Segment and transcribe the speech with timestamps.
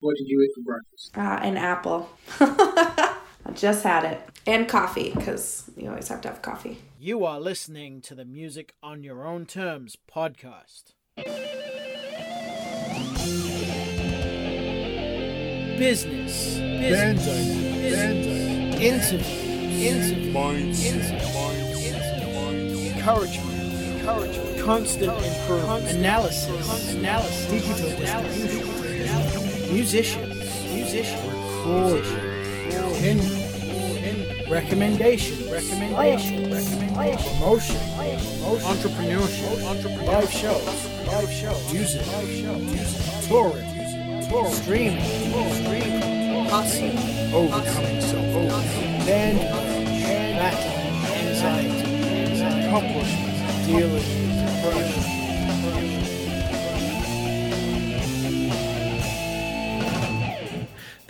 [0.00, 1.16] What did you eat for breakfast?
[1.16, 2.08] Uh, an apple.
[2.40, 3.18] I
[3.52, 4.26] just had it.
[4.46, 6.78] And coffee, because you always have to have coffee.
[6.98, 10.94] You are listening to the Music on Your Own Terms podcast.
[15.78, 21.10] Business, business, business, interviews, interviews, interviews,
[22.96, 23.60] encouragement,
[23.98, 28.66] encouragement, constant improvement, analysis, analysis, digital distribution,
[29.72, 30.34] musicians,
[30.72, 32.04] musicians, recording,
[33.04, 33.18] in,
[34.50, 37.76] recommendation, recommendation, recommendation, promotion,
[38.66, 45.00] entrepreneurship, entrepreneurship, live shows, live shows, music, live shows, music, touring, touring, streaming,
[45.54, 46.98] streaming, hustling,
[47.32, 49.38] overcoming self-overcoming, band,
[50.36, 50.72] battle,
[51.14, 55.19] anxiety, accomplishment, dealing with depression.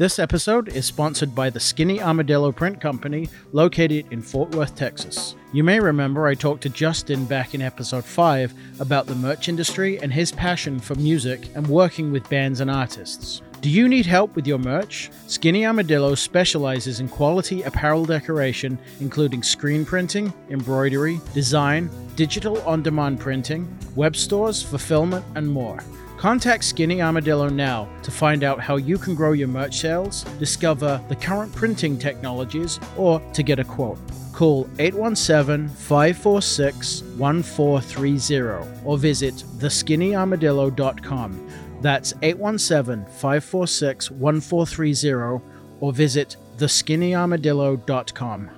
[0.01, 5.37] This episode is sponsored by the Skinny Armadillo Print Company, located in Fort Worth, Texas.
[5.53, 9.99] You may remember I talked to Justin back in episode 5 about the merch industry
[9.99, 13.43] and his passion for music and working with bands and artists.
[13.61, 15.11] Do you need help with your merch?
[15.27, 23.21] Skinny Armadillo specializes in quality apparel decoration, including screen printing, embroidery, design, digital on demand
[23.21, 25.79] printing, web stores, fulfillment, and more.
[26.21, 31.03] Contact Skinny Armadillo now to find out how you can grow your merch sales, discover
[31.09, 33.99] the current printing technologies, or to get a quote.
[34.35, 41.51] Call 817 546 1430 or visit theskinnyarmadillo.com.
[41.81, 45.43] That's 817 546 1430
[45.81, 48.51] or visit theskinnyarmadillo.com.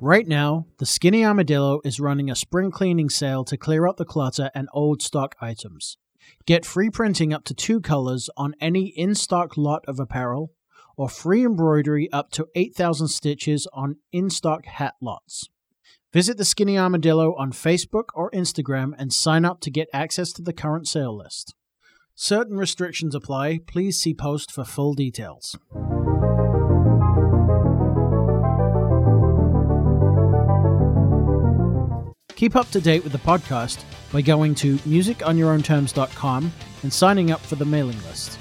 [0.00, 4.04] Right now, the Skinny Armadillo is running a spring cleaning sale to clear out the
[4.04, 5.96] clutter and old stock items.
[6.46, 10.52] Get free printing up to two colors on any in stock lot of apparel,
[10.96, 15.48] or free embroidery up to 8,000 stitches on in stock hat lots.
[16.12, 20.42] Visit the Skinny Armadillo on Facebook or Instagram and sign up to get access to
[20.42, 21.54] the current sale list.
[22.14, 23.58] Certain restrictions apply.
[23.66, 25.56] Please see post for full details.
[32.36, 36.52] Keep up to date with the podcast by going to musiconyourownterms.com
[36.82, 38.36] and signing up for the mailing list.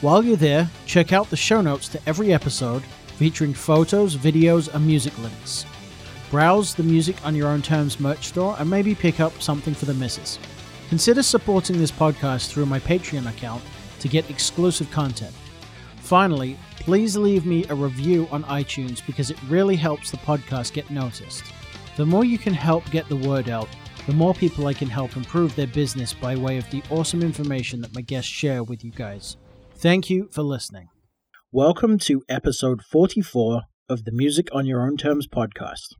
[0.00, 2.82] While you're there, check out the show notes to every episode
[3.16, 5.64] featuring photos, videos, and music links.
[6.30, 9.86] Browse the Music on Your Own Terms merch store and maybe pick up something for
[9.86, 10.38] the missus.
[10.90, 13.62] Consider supporting this podcast through my Patreon account
[14.00, 15.34] to get exclusive content.
[15.96, 20.90] Finally, please leave me a review on iTunes because it really helps the podcast get
[20.90, 21.44] noticed.
[21.98, 23.68] The more you can help get the word out,
[24.06, 27.80] the more people I can help improve their business by way of the awesome information
[27.80, 29.36] that my guests share with you guys.
[29.74, 30.90] Thank you for listening.
[31.50, 35.96] Welcome to episode 44 of the Music on Your Own Terms podcast.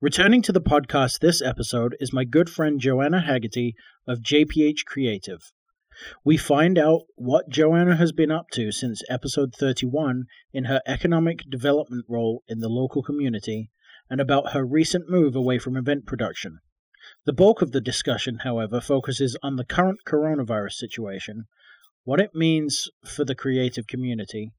[0.00, 3.74] Returning to the podcast this episode is my good friend Joanna Haggerty
[4.06, 5.40] of JPH Creative.
[6.24, 11.40] We find out what Joanna has been up to since episode 31 in her economic
[11.50, 13.70] development role in the local community
[14.08, 16.58] and about her recent move away from event production.
[17.24, 21.46] The bulk of the discussion, however, focuses on the current coronavirus situation,
[22.04, 24.52] what it means for the creative community,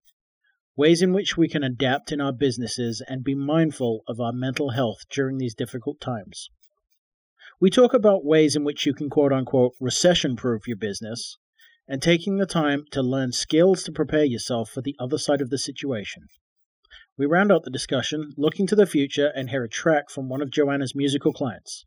[0.75, 4.71] ways in which we can adapt in our businesses and be mindful of our mental
[4.71, 6.49] health during these difficult times.
[7.59, 11.37] We talk about ways in which you can quote unquote recession proof your business
[11.87, 15.49] and taking the time to learn skills to prepare yourself for the other side of
[15.49, 16.27] the situation.
[17.19, 20.43] We round out the discussion looking to the future and hear a track from one
[20.43, 21.83] of Joanna's musical clients.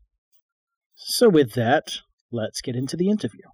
[0.97, 1.99] So, with that,
[2.33, 3.45] let's get into the interview.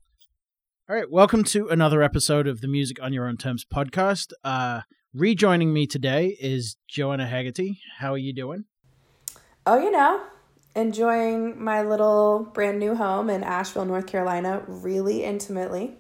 [0.89, 4.33] All right, welcome to another episode of the Music on Your Own Terms podcast.
[4.43, 4.81] Uh,
[5.13, 7.79] rejoining me today is Joanna Haggerty.
[7.99, 8.65] How are you doing?
[9.67, 10.23] Oh, you know,
[10.75, 15.99] enjoying my little brand new home in Asheville, North Carolina, really intimately.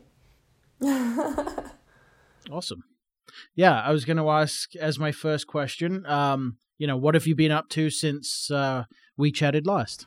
[2.51, 2.83] awesome.
[3.55, 7.27] Yeah, I was going to ask as my first question, um, you know, what have
[7.27, 8.85] you been up to since uh,
[9.17, 10.07] we chatted last?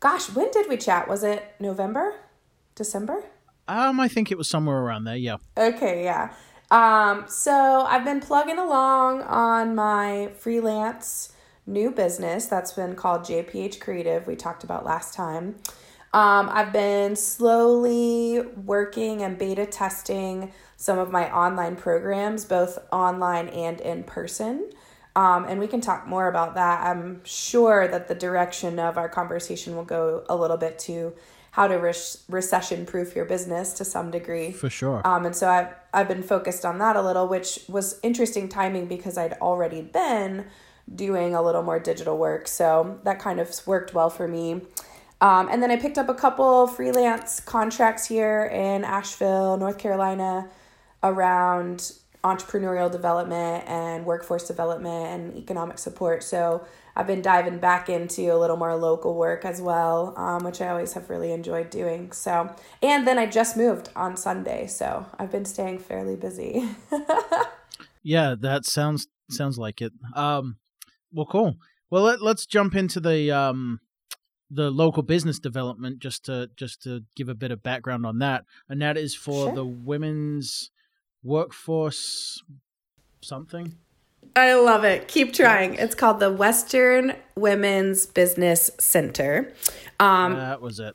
[0.00, 1.08] Gosh, when did we chat?
[1.08, 2.14] Was it November?
[2.74, 3.24] December?
[3.68, 5.36] Um, I think it was somewhere around there, yeah.
[5.56, 6.34] Okay, yeah.
[6.70, 11.32] Um, so I've been plugging along on my freelance
[11.66, 15.56] new business that's been called JPH Creative, we talked about last time.
[16.14, 23.48] Um, I've been slowly working and beta testing some of my online programs, both online
[23.48, 24.70] and in person.
[25.16, 26.86] Um, and we can talk more about that.
[26.86, 31.14] I'm sure that the direction of our conversation will go a little bit to
[31.50, 31.92] how to re-
[32.28, 34.52] recession proof your business to some degree.
[34.52, 35.04] For sure.
[35.04, 38.86] Um, and so I've, I've been focused on that a little, which was interesting timing
[38.86, 40.46] because I'd already been
[40.94, 42.46] doing a little more digital work.
[42.46, 44.62] So that kind of worked well for me.
[45.24, 50.50] Um, and then I picked up a couple freelance contracts here in Asheville, North Carolina,
[51.02, 51.92] around
[52.22, 56.22] entrepreneurial development and workforce development and economic support.
[56.22, 60.60] So I've been diving back into a little more local work as well, um, which
[60.60, 62.12] I always have really enjoyed doing.
[62.12, 66.68] So, and then I just moved on Sunday, so I've been staying fairly busy.
[68.02, 69.94] yeah, that sounds sounds like it.
[70.14, 70.58] Um,
[71.14, 71.56] well, cool.
[71.88, 73.80] Well, let, let's jump into the um,
[74.54, 78.44] the local business development just to just to give a bit of background on that,
[78.68, 79.54] and that is for sure.
[79.54, 80.70] the women's
[81.22, 82.42] workforce
[83.20, 83.74] something.
[84.36, 85.06] I love it.
[85.08, 85.74] Keep trying.
[85.74, 89.52] It's called the Western Women's Business Center.
[90.00, 90.94] Um, that was it.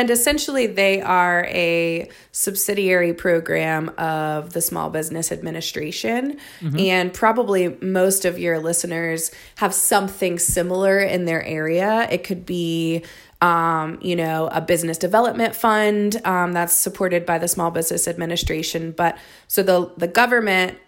[0.00, 6.38] And essentially, they are a subsidiary program of the Small Business Administration.
[6.60, 6.78] Mm-hmm.
[6.78, 12.08] And probably most of your listeners have something similar in their area.
[12.10, 13.04] It could be
[13.42, 18.92] um, you know, a business development fund um, that's supported by the Small Business Administration.
[18.92, 19.18] But
[19.48, 20.78] so the the government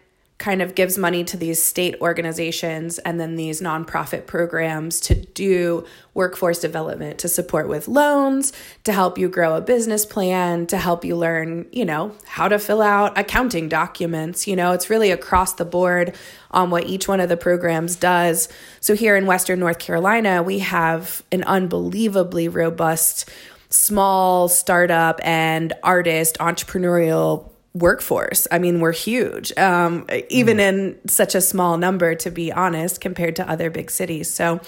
[0.42, 5.86] kind of gives money to these state organizations and then these nonprofit programs to do
[6.14, 8.52] workforce development to support with loans,
[8.82, 12.58] to help you grow a business plan, to help you learn, you know, how to
[12.58, 14.48] fill out accounting documents.
[14.48, 16.12] You know, it's really across the board
[16.50, 18.48] on what each one of the programs does.
[18.80, 23.30] So here in Western North Carolina, we have an unbelievably robust
[23.70, 28.46] small startup and artist entrepreneurial workforce.
[28.50, 30.68] I mean, we're huge, um, even mm.
[30.68, 34.32] in such a small number, to be honest, compared to other big cities.
[34.32, 34.60] So,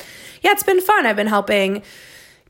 [0.43, 1.05] yeah, it's been fun.
[1.05, 1.83] I've been helping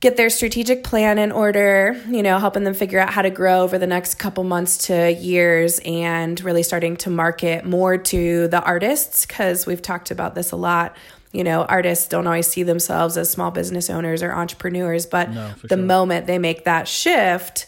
[0.01, 3.62] get their strategic plan in order, you know, helping them figure out how to grow
[3.62, 8.62] over the next couple months to years and really starting to market more to the
[8.62, 10.95] artists because we've talked about this a lot.
[11.33, 15.55] You know, artists don't always see themselves as small business owners or entrepreneurs, but no,
[15.62, 15.79] the sure.
[15.79, 17.67] moment they make that shift,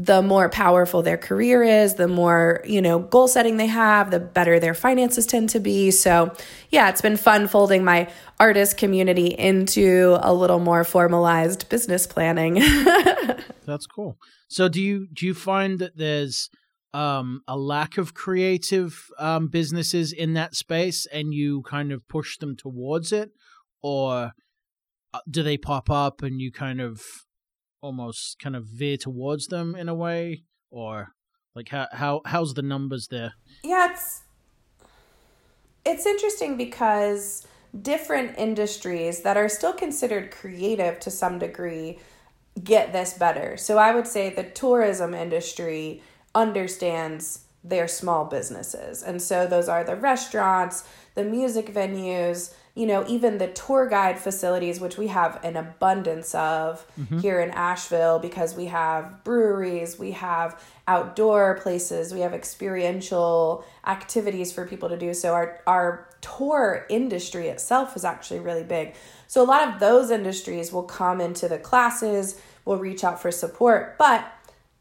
[0.00, 4.20] the more powerful their career is, the more, you know, goal setting they have, the
[4.20, 5.90] better their finances tend to be.
[5.90, 6.32] So,
[6.70, 8.08] yeah, it's been fun folding my
[8.38, 12.54] artist community into a little more formalized business planning.
[13.66, 14.18] That's cool.
[14.46, 16.48] So, do you do you find that there's
[16.94, 22.38] um, a lack of creative um, businesses in that space, and you kind of push
[22.38, 23.32] them towards it,
[23.82, 24.32] or
[25.12, 27.02] uh, do they pop up and you kind of
[27.80, 31.08] almost kind of veer towards them in a way, or
[31.54, 33.32] like how how how's the numbers there?
[33.62, 34.22] Yeah, it's
[35.84, 37.46] it's interesting because
[37.82, 41.98] different industries that are still considered creative to some degree
[42.62, 43.56] get this better.
[43.56, 46.02] So I would say the tourism industry
[46.34, 49.02] understands their small businesses.
[49.02, 50.84] And so those are the restaurants,
[51.14, 56.32] the music venues, you know, even the tour guide facilities, which we have an abundance
[56.32, 57.18] of mm-hmm.
[57.18, 64.52] here in Asheville because we have breweries, we have outdoor places, we have experiential activities
[64.52, 65.12] for people to do.
[65.12, 68.94] So our our tour industry itself is actually really big.
[69.26, 73.32] So a lot of those industries will come into the classes, will reach out for
[73.32, 74.24] support, but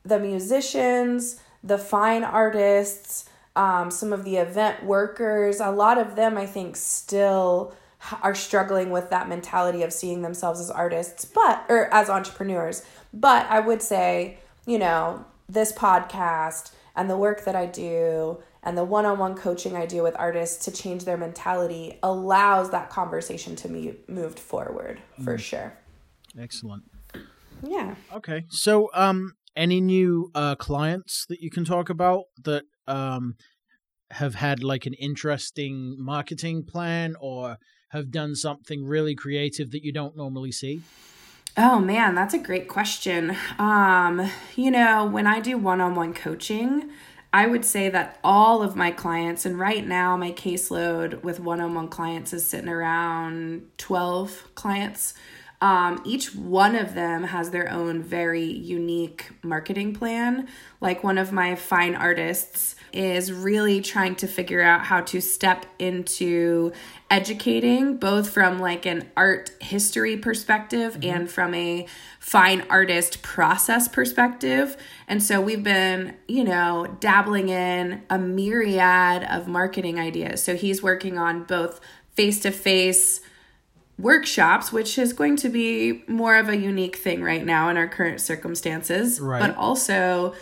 [0.05, 6.37] the musicians, the fine artists, um, some of the event workers, a lot of them
[6.37, 7.73] I think still
[8.21, 12.83] are struggling with that mentality of seeing themselves as artists, but or as entrepreneurs.
[13.13, 18.77] But I would say, you know, this podcast and the work that I do and
[18.77, 23.69] the one-on-one coaching I do with artists to change their mentality allows that conversation to
[23.69, 25.39] be moved forward for mm.
[25.39, 25.73] sure.
[26.37, 26.83] Excellent.
[27.63, 27.95] Yeah.
[28.13, 28.43] Okay.
[28.49, 33.35] So um any new uh clients that you can talk about that um
[34.11, 37.57] have had like an interesting marketing plan or
[37.89, 40.81] have done something really creative that you don't normally see?
[41.55, 43.35] Oh man, that's a great question.
[43.57, 46.91] Um, you know, when I do one-on-one coaching,
[47.33, 51.59] I would say that all of my clients, and right now my caseload with one
[51.59, 55.13] on one clients is sitting around 12 clients.
[55.59, 60.47] Um, each one of them has their own very unique marketing plan.
[60.79, 65.65] Like one of my fine artists is really trying to figure out how to step
[65.79, 66.71] into
[67.09, 71.09] educating both from like an art history perspective mm-hmm.
[71.09, 71.87] and from a
[72.19, 74.75] fine artist process perspective.
[75.07, 80.43] And so we've been, you know, dabbling in a myriad of marketing ideas.
[80.43, 81.79] So he's working on both
[82.15, 83.21] face to face
[83.97, 87.87] workshops, which is going to be more of a unique thing right now in our
[87.87, 89.39] current circumstances, Right.
[89.39, 90.35] but also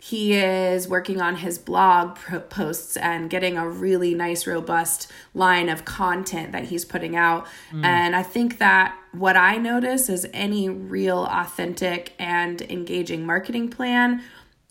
[0.00, 2.16] he is working on his blog
[2.50, 7.46] posts and getting a really nice robust line of content that he's putting out.
[7.72, 7.84] Mm.
[7.84, 14.22] And i think that what i notice is any real authentic and engaging marketing plan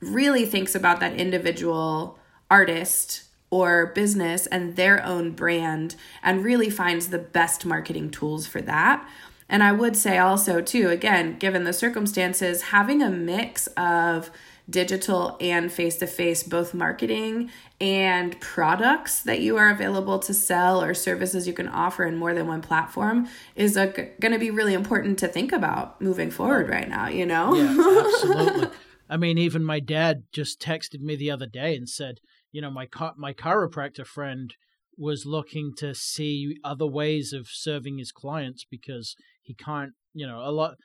[0.01, 2.17] really thinks about that individual
[2.49, 8.61] artist or business and their own brand and really finds the best marketing tools for
[8.61, 9.07] that.
[9.49, 14.31] And i would say also too again given the circumstances having a mix of
[14.69, 20.83] digital and face to face, both marketing and products that you are available to sell
[20.83, 24.73] or services you can offer in more than one platform is going to be really
[24.73, 27.55] important to think about moving forward right now, you know?
[27.55, 28.67] Yeah, absolutely.
[29.09, 32.19] I mean, even my dad just texted me the other day and said,
[32.51, 34.53] you know, my car- my chiropractor friend
[34.97, 40.39] was looking to see other ways of serving his clients because he can't, you know,
[40.39, 40.75] a lot.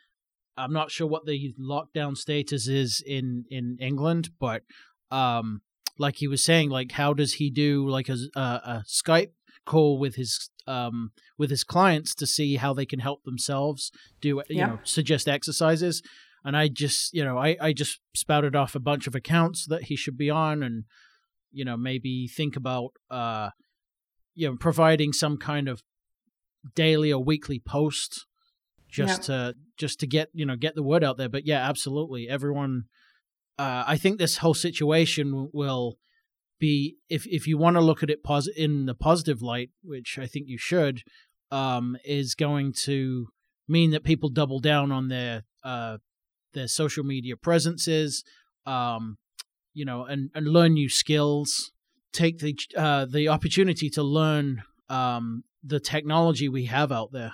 [0.56, 4.62] I'm not sure what the lockdown status is in in England, but
[5.10, 5.62] um,
[5.98, 9.32] like he was saying, like how does he do like a a, a Skype
[9.64, 13.90] call with his um with his clients to see how they can help themselves
[14.20, 14.66] do you Yeah.
[14.66, 16.02] know suggest exercises
[16.44, 19.84] and I just you know I I just spouted off a bunch of accounts that
[19.84, 20.84] he should be on and
[21.52, 23.50] you know maybe think about uh
[24.34, 25.82] you know providing some kind of
[26.74, 28.26] daily or weekly post
[28.92, 32.28] just to just to get you know get the word out there but yeah absolutely
[32.28, 32.84] everyone
[33.58, 35.98] uh I think this whole situation will
[36.60, 40.18] be if if you want to look at it pos- in the positive light which
[40.18, 41.02] I think you should
[41.50, 43.28] um is going to
[43.68, 45.98] mean that people double down on their uh
[46.52, 48.22] their social media presences
[48.66, 49.16] um
[49.72, 51.72] you know and and learn new skills.
[52.12, 57.32] Take the uh the opportunity to learn um the technology we have out there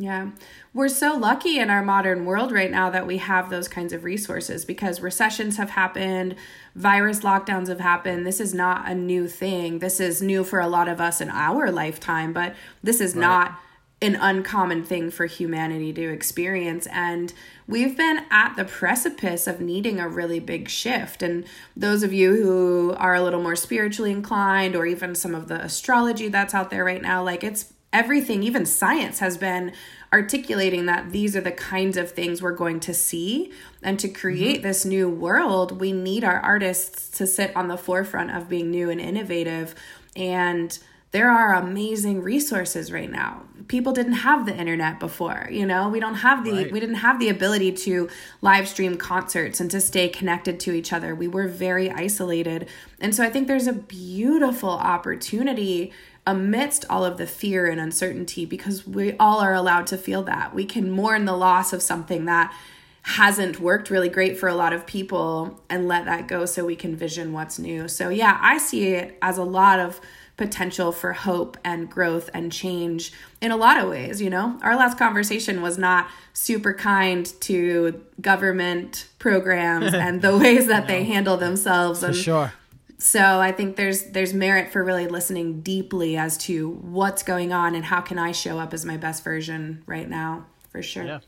[0.00, 0.30] Yeah.
[0.72, 4.04] We're so lucky in our modern world right now that we have those kinds of
[4.04, 6.36] resources because recessions have happened,
[6.76, 8.24] virus lockdowns have happened.
[8.24, 9.80] This is not a new thing.
[9.80, 13.58] This is new for a lot of us in our lifetime, but this is not
[14.00, 16.86] an uncommon thing for humanity to experience.
[16.92, 17.32] And
[17.66, 21.20] we've been at the precipice of needing a really big shift.
[21.20, 21.44] And
[21.76, 25.60] those of you who are a little more spiritually inclined, or even some of the
[25.60, 29.72] astrology that's out there right now, like it's everything, even science has been
[30.12, 33.52] articulating that these are the kinds of things we're going to see.
[33.82, 34.68] And to create mm-hmm.
[34.68, 38.90] this new world, we need our artists to sit on the forefront of being new
[38.90, 39.74] and innovative.
[40.16, 40.78] And
[41.10, 43.44] there are amazing resources right now.
[43.66, 45.88] People didn't have the internet before, you know.
[45.88, 46.72] We don't have the Right.
[46.72, 48.08] we didn't have the ability to
[48.42, 51.14] live stream concerts and to stay connected to each other.
[51.14, 52.68] We were very isolated.
[53.00, 55.92] And so I think there's a beautiful opportunity
[56.28, 60.54] amidst all of the fear and uncertainty because we all are allowed to feel that.
[60.54, 62.54] We can mourn the loss of something that
[63.00, 66.76] hasn't worked really great for a lot of people and let that go so we
[66.76, 67.88] can vision what's new.
[67.88, 70.02] So, yeah, I see it as a lot of
[70.36, 74.20] potential for hope and growth and change in a lot of ways.
[74.20, 80.66] You know, our last conversation was not super kind to government programs and the ways
[80.66, 82.00] that they handle themselves.
[82.00, 82.52] for And sure
[82.98, 87.74] so I think there's there's merit for really listening deeply as to what's going on
[87.74, 91.04] and how can I show up as my best version right now for sure.
[91.04, 91.20] Yeah,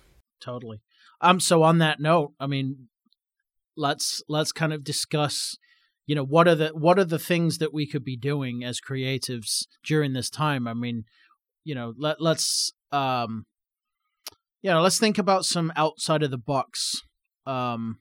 [0.42, 0.80] totally.
[1.20, 2.88] Um, so on that note, I mean,
[3.76, 5.56] let's let's kind of discuss,
[6.06, 8.80] you know, what are the what are the things that we could be doing as
[8.80, 10.66] creatives during this time?
[10.66, 11.04] I mean,
[11.62, 13.46] you know, let let's um,
[14.60, 17.02] you know, let's think about some outside of the box,
[17.46, 18.00] um,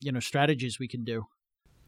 [0.00, 1.24] you know, strategies we can do.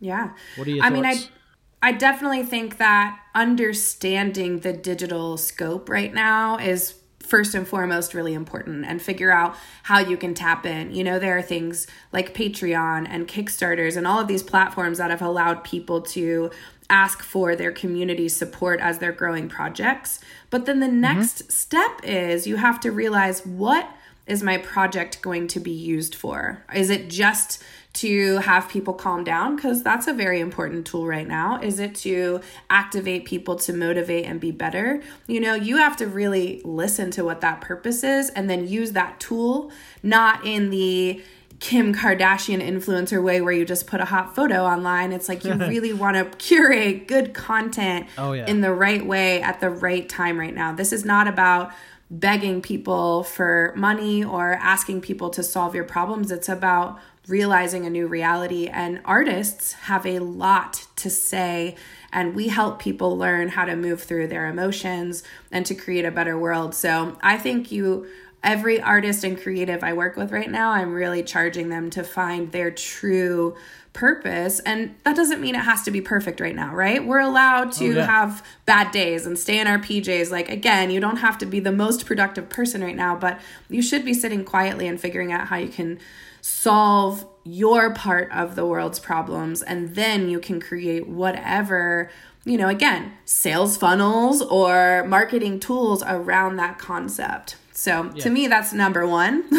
[0.03, 0.33] Yeah.
[0.57, 0.95] What are your I thoughts?
[0.95, 7.67] mean, I I definitely think that understanding the digital scope right now is first and
[7.67, 10.95] foremost really important and figure out how you can tap in.
[10.95, 15.11] You know, there are things like Patreon and Kickstarters and all of these platforms that
[15.11, 16.51] have allowed people to
[16.91, 20.21] ask for their community support as they're growing projects.
[20.51, 21.01] But then the mm-hmm.
[21.01, 23.89] next step is you have to realize what
[24.27, 26.65] is my project going to be used for?
[26.75, 27.63] Is it just
[27.95, 29.57] to have people calm down?
[29.57, 31.61] Because that's a very important tool right now.
[31.61, 35.03] Is it to activate people to motivate and be better?
[35.27, 38.93] You know, you have to really listen to what that purpose is and then use
[38.93, 39.71] that tool,
[40.03, 41.23] not in the
[41.61, 45.13] Kim Kardashian influencer way where you just put a hot photo online.
[45.13, 48.47] It's like you really want to curate good content Oh, yeah.
[48.47, 50.73] in the right way at the right time right now.
[50.73, 51.71] This is not about
[52.11, 56.31] begging people for money or asking people to solve your problems.
[56.33, 56.99] It's about
[57.29, 58.67] realizing a new reality.
[58.67, 61.77] And artists have a lot to say,
[62.13, 66.11] and we help people learn how to move through their emotions and to create a
[66.11, 66.75] better world.
[66.75, 68.07] So I think you
[68.45, 72.51] every artist and creative I work with right now, I'm really charging them to find
[72.51, 73.55] their true
[73.93, 74.59] purpose.
[74.61, 77.05] And that doesn't mean it has to be perfect right now, right?
[77.05, 78.07] We're allowed to oh, yeah.
[78.07, 80.31] have bad days and stay in our PJs.
[80.31, 83.39] Like, again, you don't have to be the most productive person right now, but
[83.69, 86.01] you should be sitting quietly and figuring out how you can
[86.43, 92.11] solve your part of the world's problems and then you can create whatever
[92.45, 97.57] you know again sales funnels or marketing tools around that concept.
[97.71, 98.23] So yeah.
[98.25, 99.45] to me that's number 1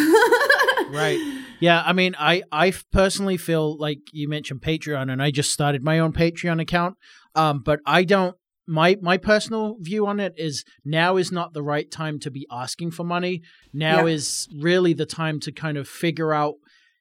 [0.91, 1.19] right.
[1.61, 5.83] Yeah i mean i i personally feel like you mentioned patreon and i just started
[5.83, 6.97] my own patreon account.
[7.33, 8.35] Um but i don't
[8.67, 12.47] my my personal view on it is now is not the right time to be
[12.51, 13.41] asking for money.
[13.73, 14.13] Now yeah.
[14.13, 16.55] is really the time to kind of figure out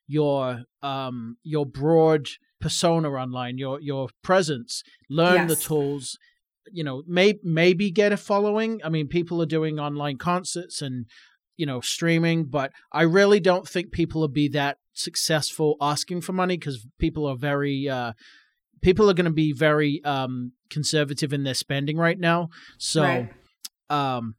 [0.06, 2.28] your um your broad
[2.60, 5.50] persona online, your your presence, learn yes.
[5.50, 6.16] the tools,
[6.70, 8.80] you know, may, maybe get a following.
[8.84, 11.06] I mean, people are doing online concerts and
[11.56, 16.32] you know streaming, but I really don't think people will be that successful asking for
[16.32, 18.12] money because people are very uh,
[18.80, 22.48] people are going to be very um, conservative in their spending right now.
[22.78, 23.32] So, right.
[23.90, 24.34] um,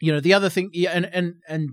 [0.00, 1.70] you know, the other thing, yeah, and and and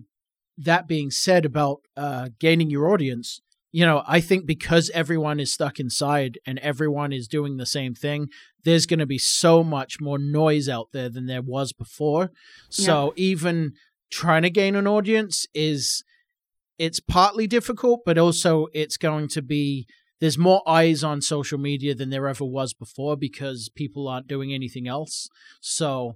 [0.57, 3.41] that being said about uh, gaining your audience,
[3.72, 7.95] you know, I think because everyone is stuck inside and everyone is doing the same
[7.95, 8.27] thing,
[8.63, 12.31] there's going to be so much more noise out there than there was before.
[12.69, 13.24] So yeah.
[13.24, 13.74] even
[14.12, 16.03] trying to gain an audience is
[16.77, 19.88] it's partly difficult, but also it's going to be
[20.19, 24.53] there's more eyes on social media than there ever was before because people aren't doing
[24.53, 25.27] anything else.
[25.60, 26.15] So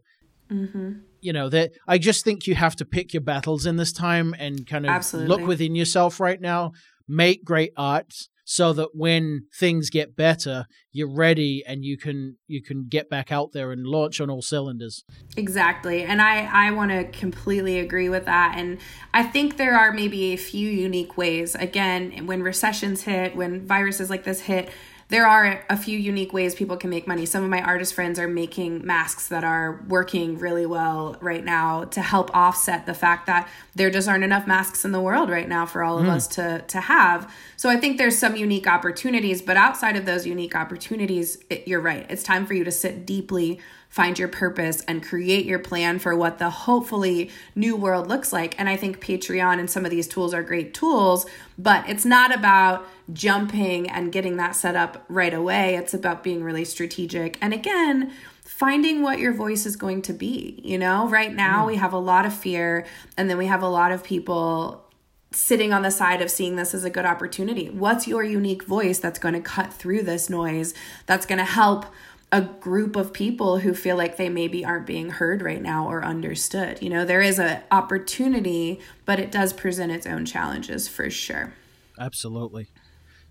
[0.51, 0.91] Mm-hmm.
[1.21, 4.35] You know that I just think you have to pick your battles in this time
[4.37, 5.35] and kind of Absolutely.
[5.35, 6.71] look within yourself right now.
[7.07, 8.13] Make great art
[8.49, 13.29] so that when things get better, you're ready and you can you can get back
[13.29, 15.03] out there and launch on all cylinders.
[15.35, 18.55] Exactly, and I I want to completely agree with that.
[18.57, 18.79] And
[19.13, 21.55] I think there are maybe a few unique ways.
[21.55, 24.69] Again, when recessions hit, when viruses like this hit
[25.09, 27.25] there are a few unique ways people can make money.
[27.25, 31.85] Some of my artist friends are making masks that are working really well right now
[31.85, 35.47] to help offset the fact that there just aren't enough masks in the world right
[35.47, 36.09] now for all of mm.
[36.09, 37.33] us to to have.
[37.55, 41.81] So I think there's some unique opportunities, but outside of those unique opportunities, it, you're
[41.81, 42.05] right.
[42.09, 46.15] It's time for you to sit deeply find your purpose and create your plan for
[46.15, 48.59] what the hopefully new world looks like.
[48.59, 51.25] And I think Patreon and some of these tools are great tools,
[51.57, 55.75] but it's not about jumping and getting that set up right away.
[55.75, 57.37] It's about being really strategic.
[57.41, 58.11] And again,
[58.43, 60.59] finding what your voice is going to be.
[60.63, 61.67] You know, right now mm.
[61.67, 64.83] we have a lot of fear, and then we have a lot of people
[65.31, 67.69] sitting on the side of seeing this as a good opportunity.
[67.69, 70.73] What's your unique voice that's going to cut through this noise,
[71.05, 71.85] that's going to help
[72.31, 76.03] a group of people who feel like they maybe aren't being heard right now or
[76.03, 76.81] understood.
[76.81, 81.53] You know, there is an opportunity, but it does present its own challenges for sure.
[81.97, 82.67] Absolutely.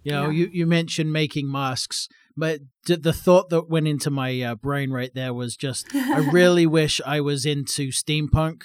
[0.03, 0.45] You know, yeah.
[0.45, 5.13] you, you mentioned making masks, but the thought that went into my uh, brain right
[5.13, 8.63] there was just, I really wish I was into steampunk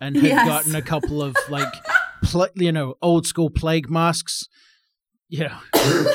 [0.00, 0.46] and had yes.
[0.46, 1.72] gotten a couple of like,
[2.22, 4.48] pl- you know, old school plague masks
[5.32, 5.58] you know,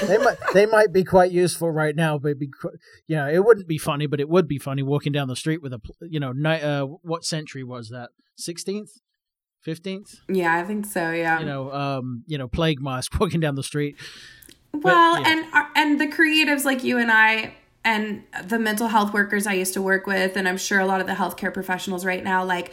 [0.04, 2.52] they might they might be quite useful right now, but be,
[3.08, 5.60] you know, it wouldn't be funny, but it would be funny walking down the street
[5.60, 8.12] with a you know, ni- uh, what century was that?
[8.36, 8.92] Sixteenth,
[9.60, 10.18] fifteenth?
[10.30, 11.10] Yeah, I think so.
[11.10, 13.96] Yeah, you know, um, you know, plague mask walking down the street.
[14.72, 15.34] Well, but, yeah.
[15.34, 19.54] and uh, and the creatives like you and I and the mental health workers I
[19.54, 22.46] used to work with, and I'm sure a lot of the healthcare professionals right now,
[22.46, 22.72] like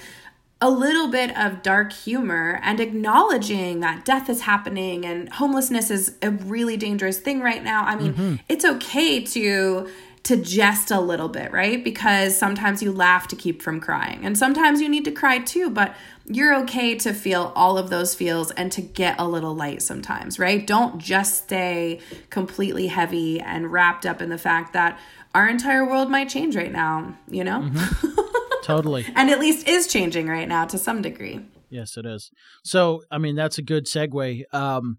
[0.65, 6.17] a little bit of dark humor and acknowledging that death is happening and homelessness is
[6.23, 7.85] a really dangerous thing right now.
[7.85, 8.35] I mean, mm-hmm.
[8.49, 9.87] it's okay to
[10.23, 11.85] to jest a little bit, right?
[11.85, 14.25] Because sometimes you laugh to keep from crying.
[14.25, 18.15] And sometimes you need to cry too, but you're okay to feel all of those
[18.15, 20.67] feels and to get a little light sometimes, right?
[20.67, 22.01] Don't just stay
[22.31, 24.99] completely heavy and wrapped up in the fact that
[25.35, 27.61] our entire world might change right now, you know?
[27.61, 28.21] Mm-hmm.
[28.63, 29.07] totally.
[29.15, 31.45] and at least is changing right now to some degree.
[31.71, 32.31] Yes, it is.
[32.65, 34.43] So, I mean, that's a good segue.
[34.55, 34.99] Um,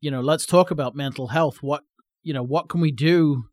[0.00, 1.62] you know, let's talk about mental health.
[1.62, 1.82] What
[2.22, 3.44] you know, what can we do?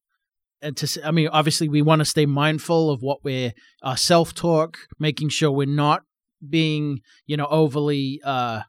[0.62, 4.34] And to, I mean, obviously, we want to stay mindful of what we're our self
[4.34, 6.04] talk, making sure we're not
[6.48, 8.62] being, you know, overly, uh,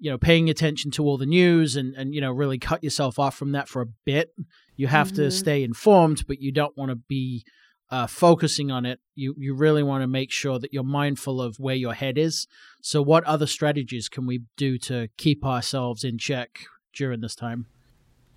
[0.00, 3.18] you know, paying attention to all the news and and you know, really cut yourself
[3.18, 4.34] off from that for a bit.
[4.76, 5.16] You have mm-hmm.
[5.16, 7.44] to stay informed, but you don't want to be
[7.90, 11.56] uh, focusing on it, you, you really want to make sure that you're mindful of
[11.58, 12.46] where your head is.
[12.80, 16.60] So, what other strategies can we do to keep ourselves in check
[16.94, 17.66] during this time?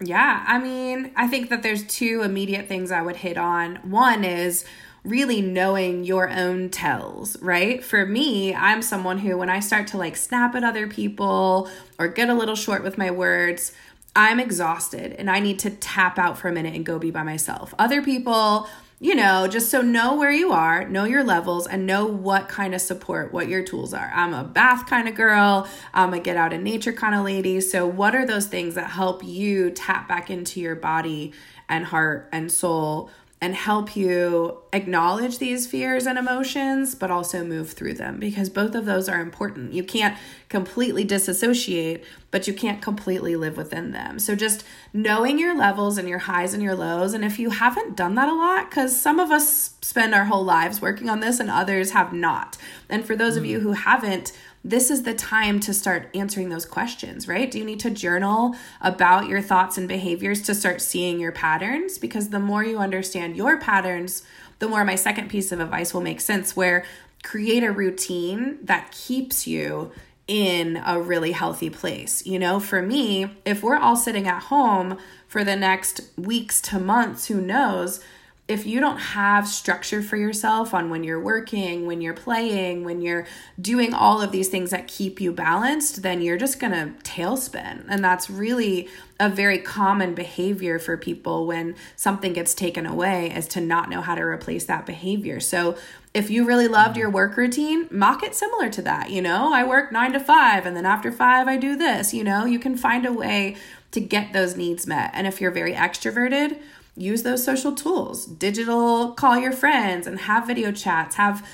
[0.03, 3.75] Yeah, I mean, I think that there's two immediate things I would hit on.
[3.89, 4.65] One is
[5.03, 7.83] really knowing your own tells, right?
[7.83, 12.07] For me, I'm someone who, when I start to like snap at other people or
[12.07, 13.73] get a little short with my words,
[14.15, 17.23] I'm exhausted and I need to tap out for a minute and go be by
[17.23, 17.73] myself.
[17.77, 22.05] Other people, you know, just so know where you are, know your levels, and know
[22.05, 24.09] what kind of support, what your tools are.
[24.15, 27.59] I'm a bath kind of girl, I'm a get out in nature kind of lady.
[27.59, 31.33] So, what are those things that help you tap back into your body
[31.67, 33.09] and heart and soul
[33.43, 38.73] and help you acknowledge these fears and emotions, but also move through them because both
[38.73, 39.73] of those are important.
[39.73, 44.17] You can't completely disassociate, but you can't completely live within them.
[44.17, 47.13] So just knowing your levels and your highs and your lows.
[47.13, 50.45] And if you haven't done that a lot, because some of us spend our whole
[50.45, 52.57] lives working on this and others have not.
[52.89, 53.39] And for those mm.
[53.39, 54.31] of you who haven't,
[54.63, 57.51] this is the time to start answering those questions, right?
[57.51, 61.97] Do you need to journal about your thoughts and behaviors to start seeing your patterns?
[61.97, 64.23] Because the more you understand your patterns,
[64.59, 66.85] the more my second piece of advice will make sense, where
[67.23, 69.91] create a routine that keeps you
[70.27, 72.25] in a really healthy place.
[72.25, 74.97] You know, for me, if we're all sitting at home
[75.27, 77.99] for the next weeks to months, who knows?
[78.45, 82.99] If you don't have structure for yourself on when you're working, when you're playing, when
[83.01, 83.25] you're
[83.61, 87.85] doing all of these things that keep you balanced, then you're just going to tailspin.
[87.87, 93.47] And that's really a very common behavior for people when something gets taken away is
[93.47, 95.39] to not know how to replace that behavior.
[95.39, 95.77] So
[96.13, 99.09] if you really loved your work routine, mock it similar to that.
[99.09, 102.13] You know, I work nine to five, and then after five, I do this.
[102.13, 103.55] You know, you can find a way
[103.91, 105.11] to get those needs met.
[105.13, 106.59] And if you're very extroverted,
[106.95, 108.25] use those social tools.
[108.25, 111.47] Digital call your friends and have video chats have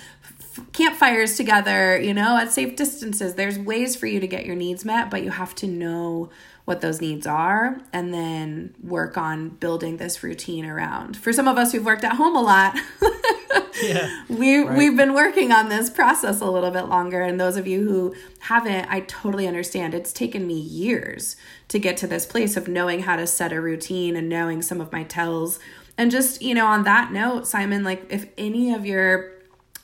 [0.73, 3.35] campfires together you know at safe distances.
[3.35, 6.29] There's ways for you to get your needs met but you have to know
[6.69, 11.17] what those needs are and then work on building this routine around.
[11.17, 12.77] For some of us who've worked at home a lot
[13.83, 14.77] yeah, we right.
[14.77, 18.15] we've been working on this process a little bit longer and those of you who
[18.41, 19.95] haven't I totally understand.
[19.95, 21.35] It's taken me years
[21.69, 24.79] to get to this place of knowing how to set a routine and knowing some
[24.79, 25.59] of my tells.
[25.97, 29.31] And just you know on that note Simon like if any of your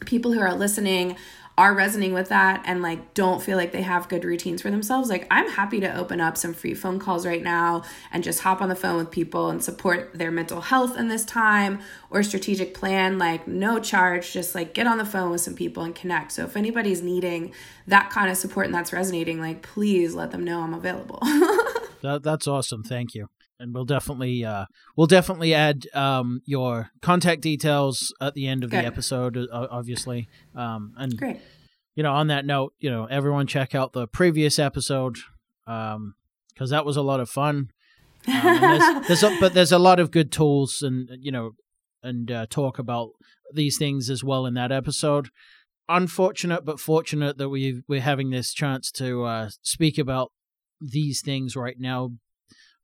[0.05, 1.17] people who are listening
[1.57, 5.09] are resonating with that and like don't feel like they have good routines for themselves,
[5.09, 8.61] like I'm happy to open up some free phone calls right now and just hop
[8.61, 12.73] on the phone with people and support their mental health in this time or strategic
[12.73, 16.33] plan, like no charge, just like get on the phone with some people and connect.
[16.33, 17.53] So if anybody's needing
[17.87, 21.19] that kind of support and that's resonating, like please let them know I'm available.
[22.01, 22.83] that, that's awesome.
[22.83, 24.65] Thank you and we'll definitely uh,
[24.95, 28.83] we'll definitely add um, your contact details at the end of Good.
[28.83, 30.27] the episode, uh, obviously.
[30.55, 31.39] Um, and Great.
[31.95, 35.17] you know, on that note, you know, everyone check out the previous episode
[35.65, 36.15] because um,
[36.69, 37.69] that was a lot of fun.
[38.27, 41.51] Um, there's, there's a, but there's a lot of good tools and you know
[42.01, 43.11] and uh, talk about
[43.53, 45.29] these things as well in that episode.
[45.87, 50.31] Unfortunate but fortunate that we we're having this chance to uh, speak about
[50.81, 52.13] these things right now.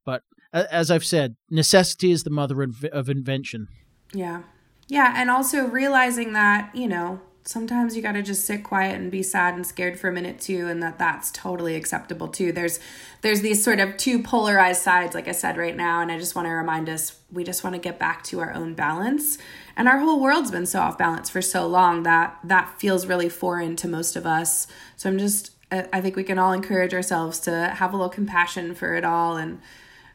[0.05, 0.21] But
[0.53, 3.67] as I've said, necessity is the mother of invention.
[4.13, 4.43] Yeah.
[4.87, 5.13] Yeah.
[5.15, 9.23] And also realizing that, you know, sometimes you got to just sit quiet and be
[9.23, 12.79] sad and scared for a minute too and that that's totally acceptable too there's
[13.21, 16.35] there's these sort of two polarized sides like i said right now and i just
[16.35, 19.39] want to remind us we just want to get back to our own balance
[19.75, 23.29] and our whole world's been so off balance for so long that that feels really
[23.29, 27.39] foreign to most of us so i'm just i think we can all encourage ourselves
[27.39, 29.59] to have a little compassion for it all and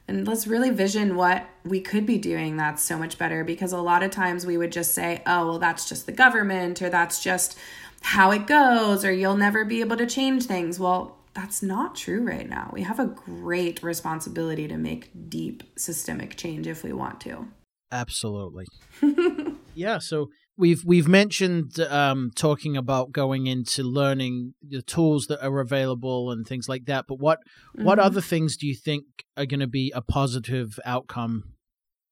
[0.08, 3.80] and let's really vision what we could be doing that's so much better because a
[3.80, 7.22] lot of times we would just say, oh, well, that's just the government or that's
[7.22, 7.58] just
[8.02, 10.78] how it goes or you'll never be able to change things.
[10.78, 12.70] Well, that's not true right now.
[12.72, 17.48] We have a great responsibility to make deep systemic change if we want to.
[17.92, 18.64] Absolutely.
[19.74, 25.60] yeah, so we've we've mentioned um, talking about going into learning the tools that are
[25.60, 27.06] available and things like that.
[27.06, 27.84] But what mm-hmm.
[27.84, 29.04] what other things do you think
[29.36, 31.54] are going to be a positive outcome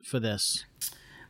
[0.04, 0.64] for this?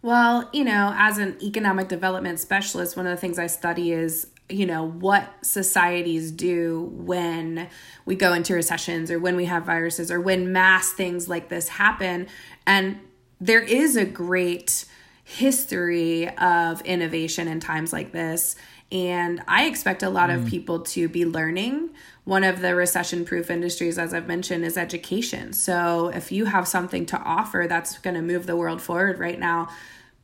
[0.03, 4.27] Well, you know, as an economic development specialist, one of the things I study is
[4.51, 7.67] you know what societies do when
[8.05, 11.69] we go into recessions or when we have viruses or when mass things like this
[11.69, 12.27] happen
[12.67, 12.99] and
[13.41, 14.85] there is a great
[15.25, 18.57] history of innovation in times like this.
[18.93, 20.37] And I expect a lot mm.
[20.37, 21.91] of people to be learning.
[22.25, 25.53] One of the recession proof industries, as I've mentioned, is education.
[25.53, 29.39] So if you have something to offer that's going to move the world forward right
[29.39, 29.69] now,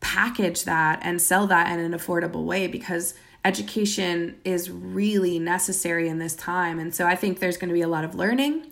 [0.01, 6.19] package that and sell that in an affordable way because education is really necessary in
[6.19, 6.79] this time.
[6.79, 8.67] And so I think there's going to be a lot of learning.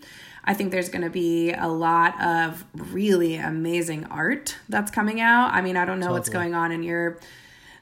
[0.49, 5.53] I think there's going to be a lot of really amazing art that's coming out.
[5.53, 6.21] I mean, I don't know totally.
[6.21, 7.19] what's going on in your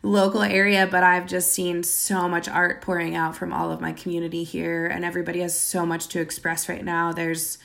[0.03, 3.93] local area, but I've just seen so much art pouring out from all of my
[3.93, 7.13] community here, and everybody has so much to express right now.
[7.13, 7.59] There's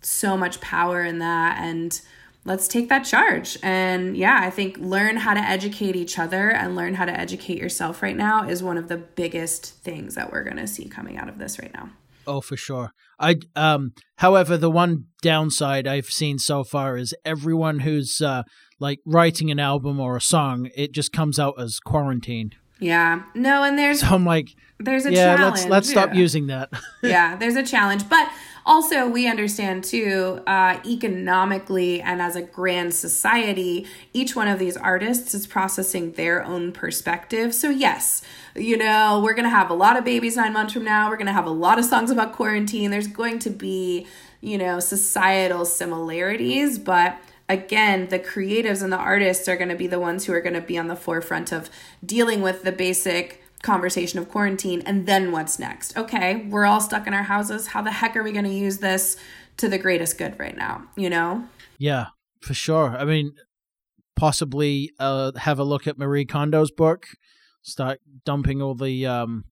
[0.00, 2.00] so much power in that, and
[2.46, 3.58] let's take that charge.
[3.62, 7.58] And yeah, I think learn how to educate each other and learn how to educate
[7.58, 11.18] yourself right now is one of the biggest things that we're going to see coming
[11.18, 11.90] out of this right now.
[12.26, 12.92] Oh, for sure.
[13.18, 18.42] I um however the one downside I've seen so far is everyone who's uh
[18.78, 22.50] like writing an album or a song, it just comes out as quarantine.
[22.78, 23.22] Yeah.
[23.34, 25.56] No, and there's So I'm like there's a yeah, challenge.
[25.60, 26.70] let's let's stop using that.
[27.02, 28.08] yeah, there's a challenge.
[28.08, 28.28] But
[28.66, 34.76] also we understand too uh, economically and as a grand society each one of these
[34.76, 38.22] artists is processing their own perspective so yes
[38.58, 41.08] you know we're gonna have a lot of babies nine months from now.
[41.08, 42.90] We're gonna have a lot of songs about quarantine.
[42.90, 44.06] There's going to be
[44.40, 49.86] you know societal similarities but again, the creatives and the artists are going to be
[49.86, 51.70] the ones who are going to be on the forefront of
[52.04, 55.96] dealing with the basic conversation of quarantine and then what's next.
[55.96, 57.68] Okay we're all stuck in our houses.
[57.68, 59.16] How the heck are we going to use this
[59.56, 61.44] to the greatest good right now you know?
[61.78, 62.06] Yeah
[62.42, 62.96] for sure.
[62.96, 63.32] I mean
[64.14, 67.08] possibly uh have a look at marie kondo's book
[67.66, 69.44] start dumping all the um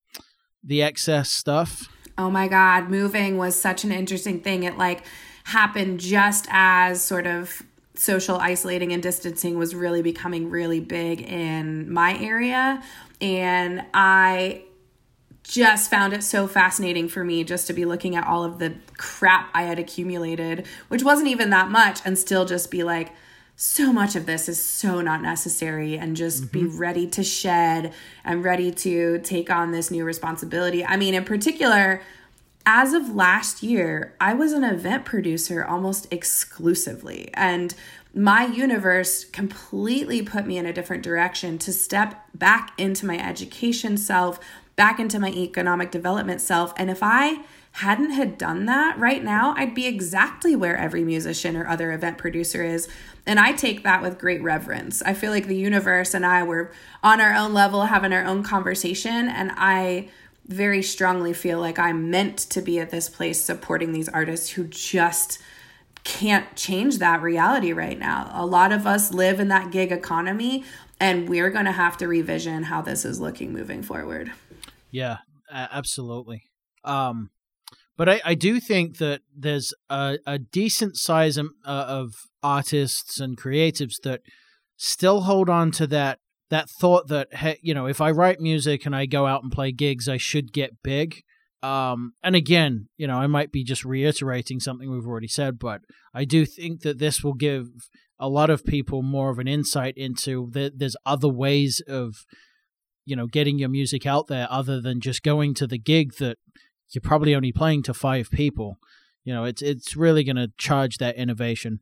[0.63, 1.89] the excess stuff.
[2.17, 4.63] Oh my god moving was such an interesting thing.
[4.63, 5.05] It like
[5.45, 7.63] happened just as sort of
[7.95, 12.83] social isolating and distancing was really becoming really big in my area.
[13.21, 14.65] And I
[15.45, 18.75] just found it so fascinating for me just to be looking at all of the
[18.97, 23.13] crap I had accumulated, which wasn't even that much, and still just be like,
[23.57, 26.59] so much of this is so not necessary, and just mm-hmm.
[26.59, 27.93] be ready to shed
[28.25, 30.85] and ready to take on this new responsibility.
[30.85, 32.03] I mean, in particular,
[32.67, 37.31] as of last year, I was an event producer almost exclusively.
[37.35, 37.75] And
[38.15, 43.97] my universe completely put me in a different direction to step back into my education
[43.97, 44.41] self,
[44.77, 46.73] back into my economic development self.
[46.77, 51.57] And if I hadn't had done that right now, I'd be exactly where every musician
[51.57, 52.89] or other event producer is.
[53.27, 55.03] And I take that with great reverence.
[55.03, 58.43] I feel like the universe and I were on our own level having our own
[58.43, 60.11] conversation and I
[60.47, 64.65] very strongly feel like I'm meant to be at this place supporting these artists who
[64.65, 65.39] just
[66.05, 68.31] can't change that reality right now.
[68.35, 70.65] A lot of us live in that gig economy,
[71.01, 74.33] and we're going to have to revision how this is looking moving forward.
[74.91, 75.19] Yeah,
[75.51, 76.43] absolutely.
[76.85, 77.31] Um,
[77.97, 83.21] but I, I do think that there's a, a decent size of, uh, of artists
[83.21, 84.21] and creatives that
[84.77, 86.19] still hold on to that
[86.51, 89.53] that thought that hey, you know if I write music and I go out and
[89.53, 91.23] play gigs, I should get big.
[91.63, 95.81] Um, and again, you know, I might be just reiterating something we've already said, but
[96.13, 97.69] I do think that this will give
[98.19, 102.17] a lot of people more of an insight into that there's other ways of,
[103.07, 106.37] you know, getting your music out there other than just going to the gig that
[106.91, 108.79] you're probably only playing to five people.
[109.25, 111.81] You know, it's it's really going to charge that innovation.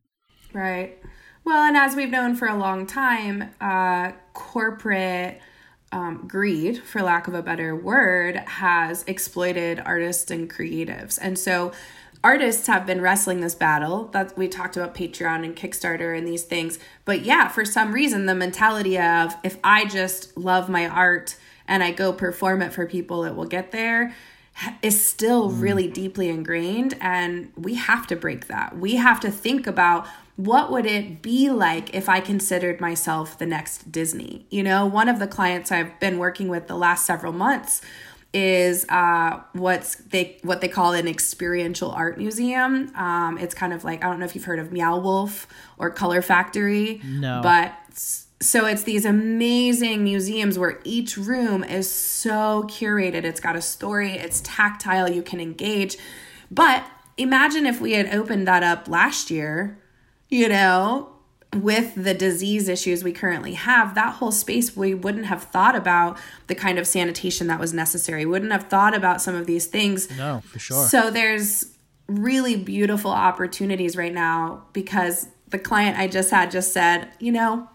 [0.53, 0.99] Right.
[1.45, 5.41] Well, and as we've known for a long time, uh, corporate
[5.91, 11.19] um, greed, for lack of a better word, has exploited artists and creatives.
[11.21, 11.73] And so
[12.23, 16.43] artists have been wrestling this battle that we talked about patreon and kickstarter and these
[16.43, 21.35] things but yeah for some reason the mentality of if i just love my art
[21.67, 24.15] and i go perform it for people it will get there
[24.81, 25.61] is still mm.
[25.61, 30.71] really deeply ingrained and we have to break that we have to think about what
[30.71, 34.45] would it be like if I considered myself the next Disney?
[34.49, 37.81] You know, one of the clients I've been working with the last several months
[38.33, 42.91] is uh, what's they what they call an experiential art museum.
[42.95, 45.91] Um, it's kind of like I don't know if you've heard of Meow Wolf or
[45.91, 47.73] Color Factory, no, but
[48.43, 53.23] so it's these amazing museums where each room is so curated.
[53.23, 54.11] It's got a story.
[54.11, 55.09] It's tactile.
[55.09, 55.97] You can engage,
[56.51, 56.85] but
[57.17, 59.77] imagine if we had opened that up last year
[60.33, 61.09] you know,
[61.55, 66.17] with the disease issues we currently have, that whole space, we wouldn't have thought about
[66.47, 68.25] the kind of sanitation that was necessary.
[68.25, 70.09] wouldn't have thought about some of these things.
[70.17, 70.87] No, for sure.
[70.87, 71.77] So there's
[72.07, 77.69] really beautiful opportunities right now because the client I just had just said, you know,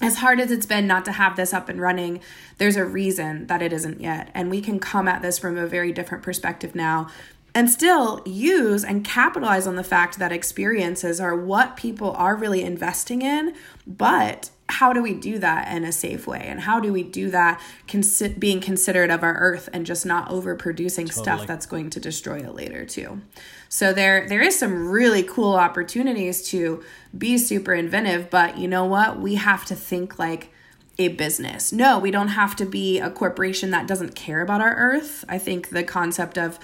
[0.00, 2.20] as hard as it's been not to have this up and running,
[2.58, 4.30] there's a reason that it isn't yet.
[4.34, 7.08] And we can come at this from a very different perspective now
[7.54, 12.62] and still use and capitalize on the fact that experiences are what people are really
[12.62, 13.54] investing in,
[13.86, 16.44] but how do we do that in a safe way?
[16.46, 20.28] And how do we do that consi- being considerate of our earth and just not
[20.28, 21.24] overproducing totally.
[21.24, 23.20] stuff that's going to destroy it later too.
[23.68, 26.82] So there there is some really cool opportunities to
[27.16, 29.18] be super inventive but you know what?
[29.20, 30.50] We have to think like
[30.98, 31.72] a business.
[31.72, 35.24] No we don't have to be a corporation that doesn't care about our earth.
[35.28, 36.58] I think the concept of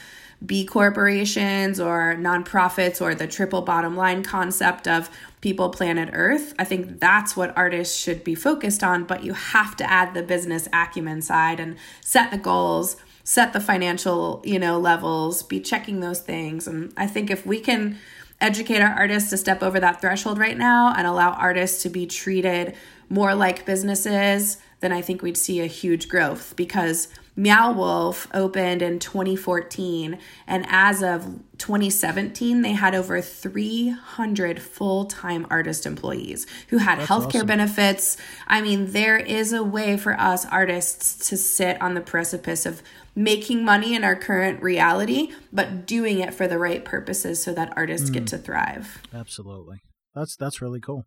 [0.44, 5.08] B corporations or nonprofits or the triple bottom line concept of
[5.46, 6.54] people, planet, earth.
[6.58, 10.24] I think that's what artists should be focused on, but you have to add the
[10.24, 16.00] business acumen side and set the goals, set the financial, you know, levels, be checking
[16.00, 16.66] those things.
[16.66, 17.96] And I think if we can
[18.40, 22.06] educate our artists to step over that threshold right now and allow artists to be
[22.06, 22.74] treated
[23.08, 27.06] more like businesses, then I think we'd see a huge growth because
[27.36, 35.46] Meow Wolf opened in 2014, and as of 2017, they had over 300 full time
[35.50, 37.46] artist employees who had That's healthcare awesome.
[37.46, 38.16] benefits.
[38.46, 42.82] I mean, there is a way for us artists to sit on the precipice of
[43.14, 47.72] making money in our current reality, but doing it for the right purposes so that
[47.76, 48.14] artists mm.
[48.14, 49.02] get to thrive.
[49.12, 49.82] Absolutely.
[50.14, 51.04] That's that's really cool.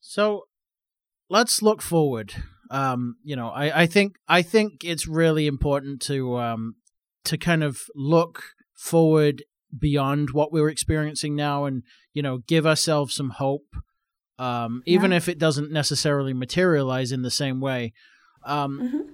[0.00, 0.46] So
[1.28, 2.34] let's look forward
[2.70, 6.76] um, you know, I, I think I think it's really important to um,
[7.24, 9.42] to kind of look forward
[9.76, 11.82] beyond what we're experiencing now, and
[12.14, 13.66] you know, give ourselves some hope,
[14.38, 15.16] um, even yeah.
[15.16, 17.92] if it doesn't necessarily materialize in the same way.
[18.46, 19.12] Um, mm-hmm.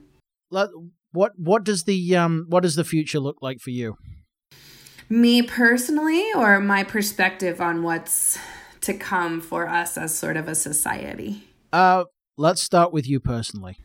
[0.50, 0.68] let,
[1.12, 3.96] what what does the um, what does the future look like for you?
[5.08, 8.38] Me personally, or my perspective on what's
[8.82, 11.44] to come for us as sort of a society?
[11.72, 12.04] Uh,
[12.36, 13.78] let's start with you personally.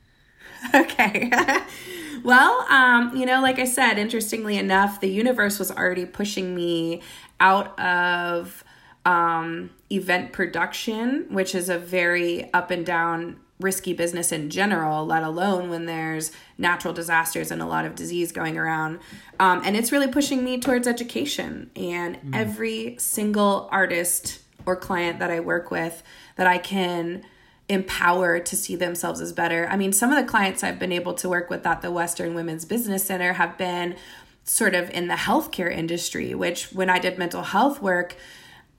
[0.74, 1.32] Okay.
[2.24, 7.02] well, um, you know, like I said, interestingly enough, the universe was already pushing me
[7.40, 8.64] out of
[9.06, 15.24] um, event production, which is a very up and down risky business in general, let
[15.24, 19.00] alone when there's natural disasters and a lot of disease going around.
[19.40, 21.70] Um, and it's really pushing me towards education.
[21.76, 22.36] And mm.
[22.36, 26.02] every single artist or client that I work with
[26.38, 27.24] that I can
[27.72, 29.66] empowered to see themselves as better.
[29.70, 32.34] I mean, some of the clients I've been able to work with at the Western
[32.34, 33.96] Women's Business Center have been
[34.44, 38.18] sort of in the healthcare industry, which when I did mental health work,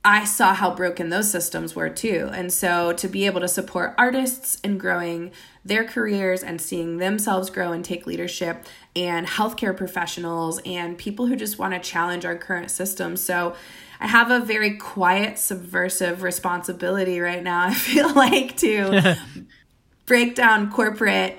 [0.05, 2.29] I saw how broken those systems were too.
[2.35, 5.31] And so to be able to support artists in growing
[5.65, 11.37] their careers and seeing themselves grow and take leadership, and healthcare professionals and people who
[11.37, 13.17] just want to challenge our current system.
[13.17, 13.55] So
[14.03, 19.17] I have a very quiet, subversive responsibility right now, I feel like, to
[20.07, 21.39] break down corporate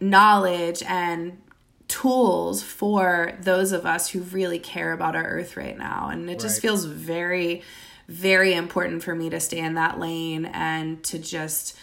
[0.00, 1.38] knowledge and
[1.86, 6.08] tools for those of us who really care about our earth right now.
[6.10, 6.62] And it just right.
[6.62, 7.62] feels very,
[8.08, 11.76] very important for me to stay in that lane and to just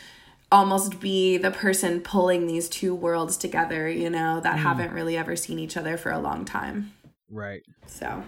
[0.52, 4.60] almost be the person pulling these two worlds together, you know, that mm.
[4.60, 6.94] haven't really ever seen each other for a long time.
[7.30, 7.62] Right.
[7.88, 8.24] So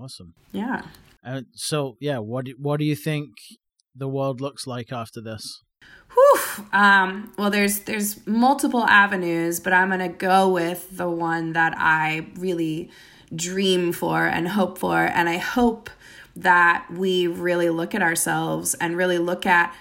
[0.00, 0.34] awesome.
[0.52, 0.82] Yeah.
[1.24, 3.30] Uh, so yeah, what do, what do you think
[3.94, 5.62] the world looks like after this?
[6.12, 6.64] Whew.
[6.72, 12.26] Um, well, there's there's multiple avenues, but I'm gonna go with the one that I
[12.36, 12.90] really
[13.34, 15.90] dream for and hope for, and I hope
[16.36, 19.74] that we really look at ourselves and really look at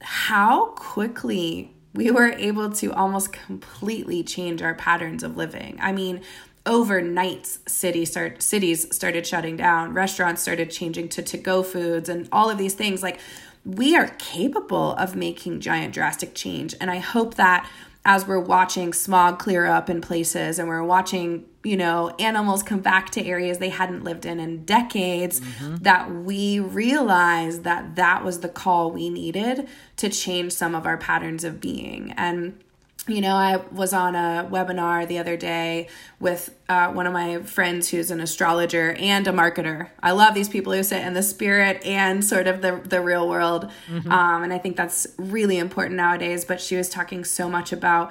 [0.00, 5.78] how quickly we were able to almost completely change our patterns of living.
[5.80, 6.20] I mean,
[6.66, 12.28] overnight city start cities started shutting down restaurants started changing to to go foods and
[12.32, 13.02] all of these things.
[13.02, 13.20] Like
[13.64, 16.74] we are capable of making giant drastic change.
[16.80, 17.68] And i hope that
[18.06, 22.80] as we're watching smog clear up in places and we're watching you know animals come
[22.80, 25.76] back to areas they hadn't lived in in decades mm-hmm.
[25.76, 30.98] that we realize that that was the call we needed to change some of our
[30.98, 32.12] patterns of being.
[32.12, 32.62] And
[33.06, 35.88] you know, I was on a webinar the other day
[36.20, 39.90] with uh, one of my friends who's an astrologer and a marketer.
[40.02, 43.28] I love these people who sit in the spirit and sort of the, the real
[43.28, 43.70] world.
[43.88, 44.10] Mm-hmm.
[44.10, 46.44] Um, and I think that's really important nowadays.
[46.44, 48.10] But she was talking so much about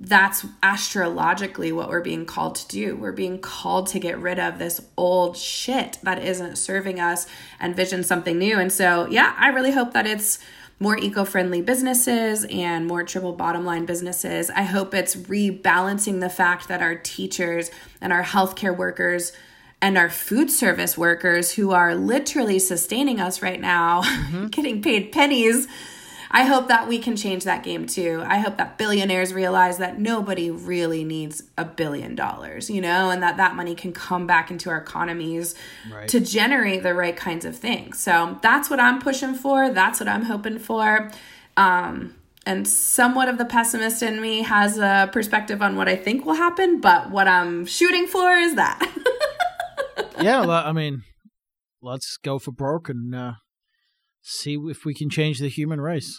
[0.00, 2.96] that's astrologically what we're being called to do.
[2.96, 7.26] We're being called to get rid of this old shit that isn't serving us
[7.60, 8.58] and vision something new.
[8.58, 10.40] And so, yeah, I really hope that it's
[10.82, 14.50] more eco friendly businesses and more triple bottom line businesses.
[14.50, 19.32] I hope it's rebalancing the fact that our teachers and our healthcare workers
[19.80, 24.48] and our food service workers who are literally sustaining us right now, mm-hmm.
[24.48, 25.68] getting paid pennies
[26.34, 28.24] I hope that we can change that game too.
[28.26, 33.22] I hope that billionaires realize that nobody really needs a billion dollars, you know, and
[33.22, 35.54] that that money can come back into our economies
[35.92, 36.08] right.
[36.08, 38.00] to generate the right kinds of things.
[38.00, 39.68] So that's what I'm pushing for.
[39.68, 41.10] That's what I'm hoping for.
[41.58, 42.14] Um,
[42.46, 46.34] and somewhat of the pessimist in me has a perspective on what I think will
[46.34, 48.90] happen, but what I'm shooting for is that.
[50.20, 51.02] yeah, I mean,
[51.82, 53.32] let's go for broke and uh,
[54.22, 56.18] see if we can change the human race.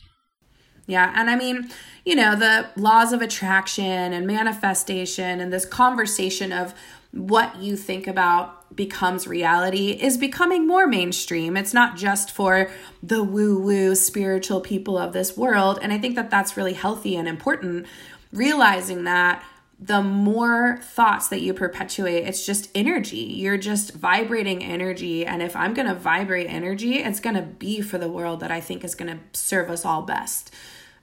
[0.86, 1.70] Yeah, and I mean,
[2.06, 6.74] you know, the laws of attraction and manifestation and this conversation of
[7.12, 11.56] what you think about becomes reality is becoming more mainstream.
[11.56, 12.70] It's not just for
[13.02, 15.80] the woo woo spiritual people of this world.
[15.82, 17.86] And I think that that's really healthy and important,
[18.34, 19.44] realizing that
[19.80, 23.18] the more thoughts that you perpetuate, it's just energy.
[23.18, 25.26] You're just vibrating energy.
[25.26, 28.52] And if I'm going to vibrate energy, it's going to be for the world that
[28.52, 30.54] I think is going to serve us all best.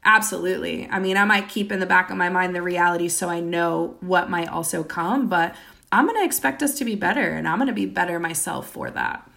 [0.05, 0.89] Absolutely.
[0.91, 3.41] I mean, I might keep in the back of my mind the reality so I
[3.41, 5.55] know what might also come, but
[5.93, 8.71] I'm going to expect us to be better and I'm going to be better myself
[8.71, 9.31] for that.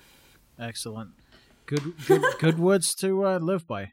[0.58, 1.12] Excellent.
[1.66, 3.92] Good good good words to uh, live by.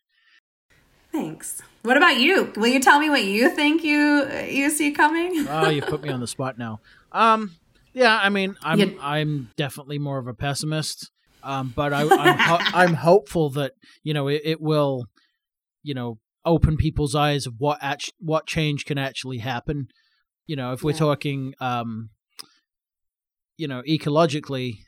[1.12, 1.62] Thanks.
[1.82, 2.52] What about you?
[2.56, 5.46] Will you tell me what you think you you see coming?
[5.48, 6.80] oh, you put me on the spot now.
[7.12, 7.56] Um
[7.92, 8.98] yeah, I mean, I'm you...
[9.00, 11.10] I'm definitely more of a pessimist.
[11.42, 15.06] Um, but I, I'm ho- I'm hopeful that you know it, it will,
[15.82, 19.88] you know, open people's eyes of what act- what change can actually happen.
[20.46, 20.98] You know, if we're yeah.
[20.98, 22.10] talking, um,
[23.56, 24.80] you know, ecologically,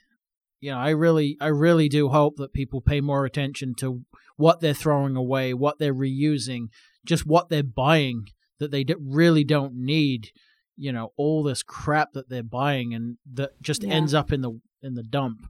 [0.63, 4.05] you know, I really, I really do hope that people pay more attention to
[4.37, 6.67] what they're throwing away, what they're reusing,
[7.05, 8.27] just what they're buying
[8.59, 10.29] that they really don't need.
[10.77, 13.93] You know, all this crap that they're buying and that just yeah.
[13.93, 15.41] ends up in the in the dump.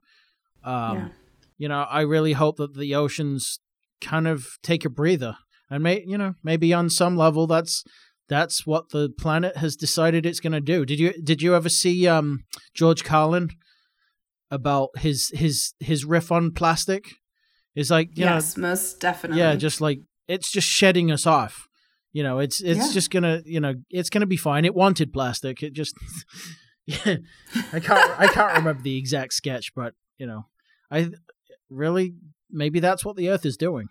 [0.64, 1.08] Um, yeah.
[1.58, 3.60] You know, I really hope that the oceans
[4.00, 5.36] kind of take a breather
[5.70, 7.84] and may you know maybe on some level that's
[8.28, 10.84] that's what the planet has decided it's going to do.
[10.84, 12.44] Did you did you ever see um,
[12.74, 13.50] George Carlin
[14.54, 17.14] about his his his riff on plastic?
[17.74, 19.40] is like yes, know, most definitely.
[19.40, 21.68] Yeah, just like it's just shedding us off.
[22.12, 22.92] You know, it's it's yeah.
[22.92, 24.64] just gonna you know it's gonna be fine.
[24.64, 25.62] It wanted plastic.
[25.62, 25.94] It just
[26.86, 27.16] yeah.
[27.72, 30.46] I can't I can't remember the exact sketch, but you know,
[30.90, 31.10] I
[31.68, 32.14] really
[32.50, 33.88] maybe that's what the Earth is doing.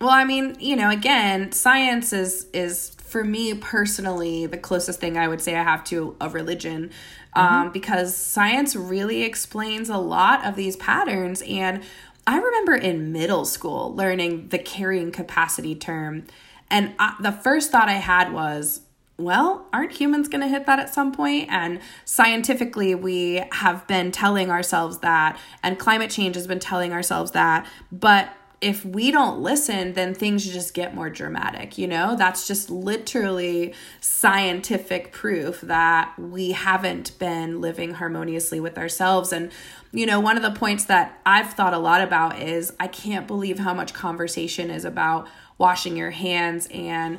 [0.00, 5.16] Well, I mean, you know, again, science is is for me personally the closest thing
[5.16, 6.90] I would say I have to a religion,
[7.32, 7.72] um, mm-hmm.
[7.72, 11.42] because science really explains a lot of these patterns.
[11.42, 11.82] And
[12.26, 16.26] I remember in middle school learning the carrying capacity term,
[16.70, 18.82] and I, the first thought I had was,
[19.16, 21.48] well, aren't humans going to hit that at some point?
[21.50, 27.32] And scientifically, we have been telling ourselves that, and climate change has been telling ourselves
[27.32, 28.30] that, but
[28.60, 32.16] if we don't listen, then things just get more dramatic, you know?
[32.16, 39.32] That's just literally scientific proof that we haven't been living harmoniously with ourselves.
[39.32, 39.52] And,
[39.92, 43.28] you know, one of the points that I've thought a lot about is I can't
[43.28, 47.18] believe how much conversation is about washing your hands and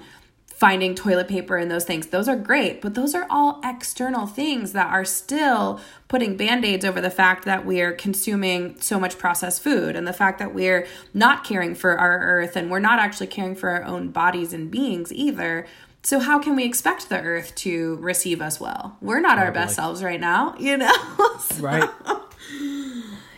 [0.60, 2.07] finding toilet paper and those things.
[2.07, 5.80] Those are great, but those are all external things that are still
[6.10, 10.12] putting band aids over the fact that we're consuming so much processed food and the
[10.12, 13.86] fact that we're not caring for our earth and we're not actually caring for our
[13.86, 15.66] own bodies and beings either.
[16.03, 18.97] So, how can we expect the earth to receive us well?
[18.99, 19.45] We're not Probably.
[19.45, 21.38] our best selves right now, you know?
[21.39, 21.89] so, right.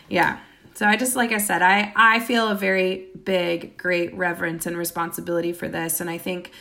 [0.09, 0.39] Yeah.
[0.73, 4.75] So I just like I said, I I feel a very big great reverence and
[4.77, 6.51] responsibility for this and I think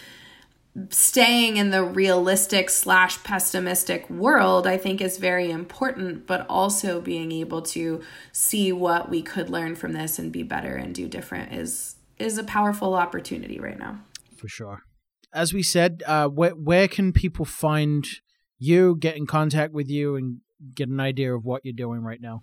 [0.91, 7.33] staying in the realistic slash pessimistic world i think is very important but also being
[7.33, 8.01] able to
[8.31, 12.39] see what we could learn from this and be better and do different is is
[12.39, 13.99] a powerful opportunity right now.
[14.37, 14.83] For sure.
[15.33, 18.07] As we said uh, where, where can people find
[18.59, 20.41] you get in contact with you and
[20.75, 22.43] get an idea of what you're doing right now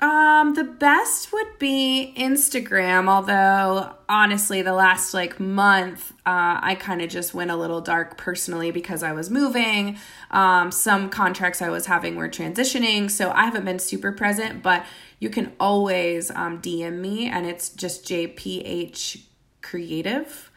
[0.00, 7.02] um, the best would be Instagram, although honestly, the last like month, uh, I kind
[7.02, 9.98] of just went a little dark personally because I was moving.
[10.30, 14.84] Um, some contracts I was having were transitioning, so I haven't been super present, but
[15.18, 19.22] you can always um, DM me, and it's just JPH
[19.62, 20.49] Creative.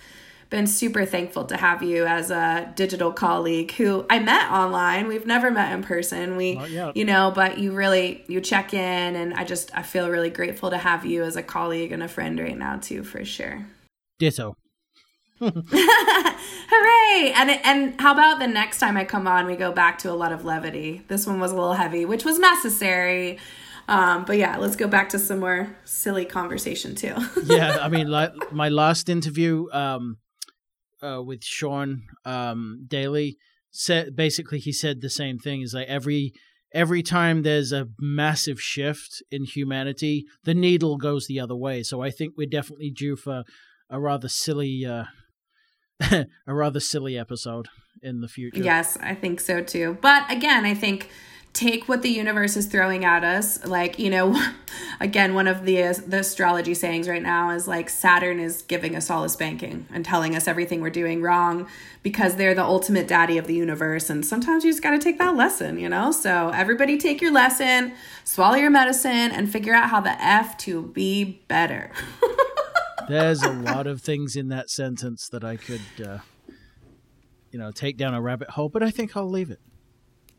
[0.51, 5.09] been super thankful to have you as a digital colleague who I met online.
[5.09, 6.37] We've never met in person.
[6.37, 6.59] We,
[6.95, 10.71] you know, but you really you check in, and I just I feel really grateful
[10.71, 13.67] to have you as a colleague and a friend right now too, for sure.
[14.19, 14.57] Ditto.
[16.71, 17.33] Hooray!
[17.33, 20.15] And and how about the next time I come on, we go back to a
[20.15, 21.03] lot of levity.
[21.09, 23.39] This one was a little heavy, which was necessary.
[23.89, 27.15] Um, but yeah, let's go back to some more silly conversation too.
[27.45, 30.17] yeah, I mean, like my last interview, um,
[31.05, 33.37] uh, with Sean um, Daly
[33.71, 35.61] said basically he said the same thing.
[35.61, 36.33] Is like every
[36.73, 41.83] every time there's a massive shift in humanity, the needle goes the other way.
[41.83, 43.45] So I think we're definitely due for
[43.89, 45.05] a rather silly, uh,
[46.11, 47.69] a rather silly episode
[48.03, 48.63] in the future.
[48.63, 49.99] Yes, I think so too.
[50.01, 51.09] But again, I think
[51.55, 53.65] take what the universe is throwing at us.
[53.65, 54.39] Like you know
[55.01, 59.09] again one of the the astrology sayings right now is like saturn is giving us
[59.09, 61.67] all a spanking and telling us everything we're doing wrong
[62.03, 64.11] because they're the ultimate daddy of the universe.
[64.11, 66.11] And sometimes you just got to take that lesson you know?
[66.11, 67.95] So everybody take your lesson
[68.25, 71.91] swallow your medicine and figure out how the f to be better.
[73.09, 76.19] There's a lot of things in that sentence that i could uh,
[77.53, 79.61] you know take down a rabbit hole but i think i'll leave it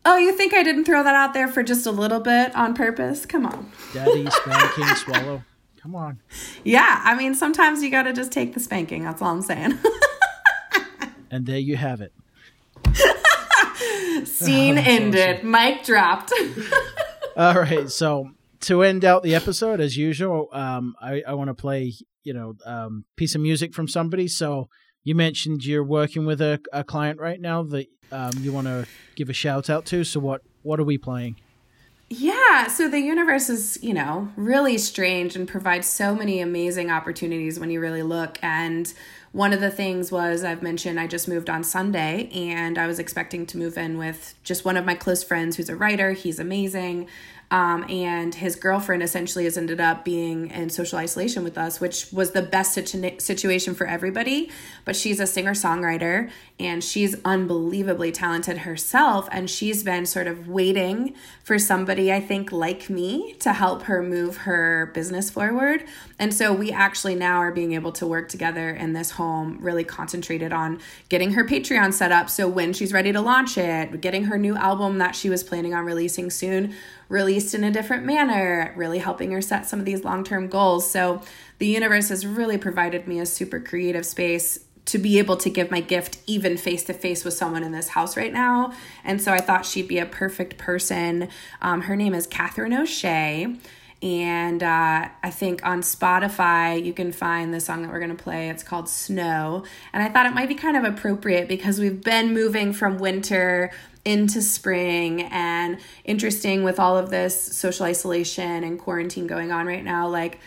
[0.07, 2.75] Oh, you think I didn't throw that out there for just a little bit on
[2.75, 3.25] purpose?
[3.25, 3.71] Come on.
[3.91, 5.43] Daddy, spanking, swallow.
[5.81, 6.19] Come on.
[6.63, 9.03] Yeah, I mean, sometimes you got to just take the spanking.
[9.03, 9.79] That's all I'm saying.
[11.31, 12.13] and there you have it.
[14.27, 15.37] Scene oh, ended.
[15.37, 15.51] Awesome.
[15.51, 16.33] Mic dropped.
[17.35, 17.89] all right.
[17.89, 18.29] So
[18.61, 21.93] to end out the episode, as usual, um, I, I want to play,
[22.23, 24.27] you know, um, piece of music from somebody.
[24.27, 24.69] So
[25.05, 28.85] you mentioned you're working with a, a client right now that um, you want to
[29.15, 30.03] give a shout out to.
[30.03, 31.37] So what what are we playing?
[32.07, 37.59] Yeah, so the universe is, you know, really strange and provides so many amazing opportunities
[37.59, 38.37] when you really look.
[38.43, 38.93] And
[39.31, 42.99] one of the things was I've mentioned I just moved on Sunday and I was
[42.99, 46.11] expecting to move in with just one of my close friends who's a writer.
[46.11, 47.07] He's amazing.
[47.51, 52.11] Um, and his girlfriend essentially has ended up being in social isolation with us, which
[52.11, 54.51] was the best situ- situation for everybody.
[54.83, 59.27] But she's a singer songwriter and she's unbelievably talented herself.
[59.31, 64.01] And she's been sort of waiting for somebody, I think, like me to help her
[64.01, 65.83] move her business forward.
[66.17, 69.83] And so we actually now are being able to work together in this home, really
[69.83, 70.79] concentrated on
[71.09, 72.29] getting her Patreon set up.
[72.29, 75.73] So when she's ready to launch it, getting her new album that she was planning
[75.73, 76.73] on releasing soon
[77.09, 80.89] released in a different manner, really helping her set some of these long term goals.
[80.89, 81.21] So
[81.59, 85.71] the universe has really provided me a super creative space to be able to give
[85.71, 88.71] my gift even face to face with someone in this house right now.
[89.03, 91.29] And so I thought she'd be a perfect person.
[91.61, 93.55] Um, her name is Catherine O'Shea.
[94.03, 98.23] And uh, I think on Spotify, you can find the song that we're going to
[98.23, 98.49] play.
[98.49, 99.63] It's called Snow.
[99.93, 103.71] And I thought it might be kind of appropriate because we've been moving from winter
[104.05, 109.83] into spring and interesting with all of this social isolation and quarantine going on right
[109.83, 110.07] now.
[110.07, 110.39] Like,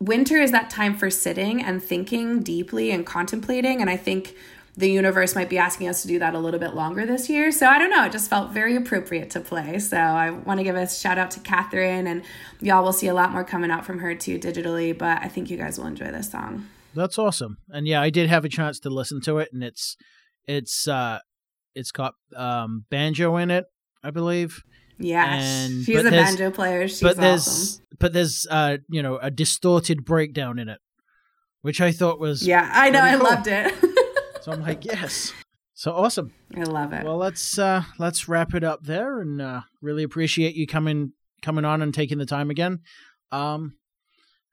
[0.00, 3.80] winter is that time for sitting and thinking deeply and contemplating.
[3.80, 4.34] And I think
[4.76, 7.50] the universe might be asking us to do that a little bit longer this year.
[7.50, 8.04] So I don't know.
[8.04, 9.80] It just felt very appropriate to play.
[9.80, 12.22] So I want to give a shout out to Catherine, and
[12.60, 14.96] y'all will see a lot more coming out from her too digitally.
[14.96, 16.68] But I think you guys will enjoy this song.
[16.94, 17.58] That's awesome.
[17.68, 19.96] And yeah, I did have a chance to listen to it, and it's
[20.46, 21.18] it's uh
[21.74, 23.64] it's got um banjo in it,
[24.02, 24.62] I believe.
[24.98, 26.88] Yeah, and, she's a banjo player.
[26.88, 27.84] She's but there's awesome.
[27.98, 30.80] but there's uh you know a distorted breakdown in it,
[31.62, 33.74] which I thought was yeah I know I loved it.
[34.42, 35.32] So I'm like, yes.
[35.74, 36.32] So awesome.
[36.56, 37.04] I love it.
[37.04, 41.12] Well, let's uh let's wrap it up there and uh really appreciate you coming
[41.42, 42.80] coming on and taking the time again.
[43.30, 43.74] Um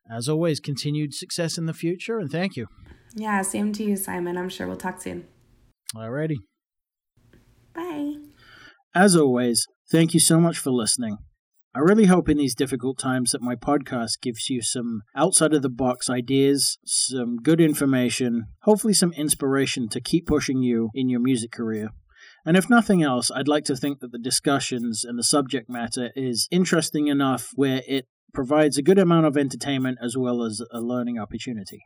[0.08, 2.68] as always, continued success in the future and thank you.
[3.14, 4.36] Yeah, same to you, Simon.
[4.36, 5.26] I'm sure we'll talk soon.
[5.94, 6.36] Alrighty.
[7.76, 8.14] Bye.
[8.94, 11.18] As always, thank you so much for listening.
[11.74, 15.60] I really hope in these difficult times that my podcast gives you some outside of
[15.60, 21.20] the box ideas, some good information, hopefully some inspiration to keep pushing you in your
[21.20, 21.90] music career.
[22.46, 26.12] And if nothing else, I'd like to think that the discussions and the subject matter
[26.16, 30.80] is interesting enough where it provides a good amount of entertainment as well as a
[30.80, 31.82] learning opportunity.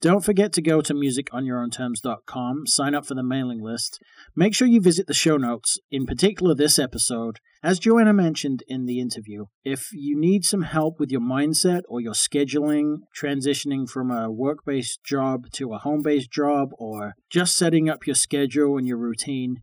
[0.00, 3.98] Don't forget to go to musiconyourownterms.com, sign up for the mailing list.
[4.34, 7.38] Make sure you visit the show notes, in particular this episode.
[7.62, 12.00] As Joanna mentioned in the interview, if you need some help with your mindset or
[12.00, 17.56] your scheduling, transitioning from a work based job to a home based job, or just
[17.56, 19.62] setting up your schedule and your routine,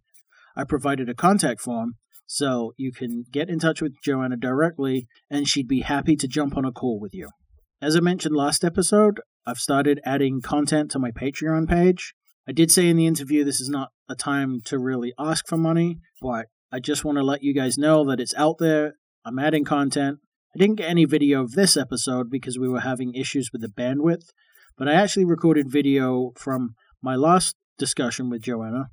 [0.55, 1.93] I provided a contact form
[2.25, 6.57] so you can get in touch with Joanna directly and she'd be happy to jump
[6.57, 7.29] on a call with you.
[7.81, 12.13] As I mentioned last episode, I've started adding content to my Patreon page.
[12.47, 15.57] I did say in the interview this is not a time to really ask for
[15.57, 18.93] money, but I just want to let you guys know that it's out there.
[19.25, 20.19] I'm adding content.
[20.55, 23.67] I didn't get any video of this episode because we were having issues with the
[23.67, 24.29] bandwidth,
[24.77, 28.89] but I actually recorded video from my last discussion with Joanna,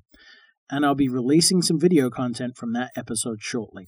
[0.69, 3.87] and I'll be releasing some video content from that episode shortly.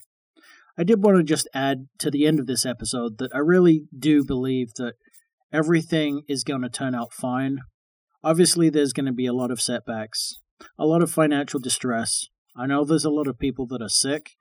[0.78, 3.84] I did want to just add to the end of this episode that I really
[3.98, 4.94] do believe that
[5.54, 7.60] everything is going to turn out fine.
[8.24, 10.34] Obviously, there's going to be a lot of setbacks,
[10.78, 12.28] a lot of financial distress.
[12.56, 14.32] I know there's a lot of people that are sick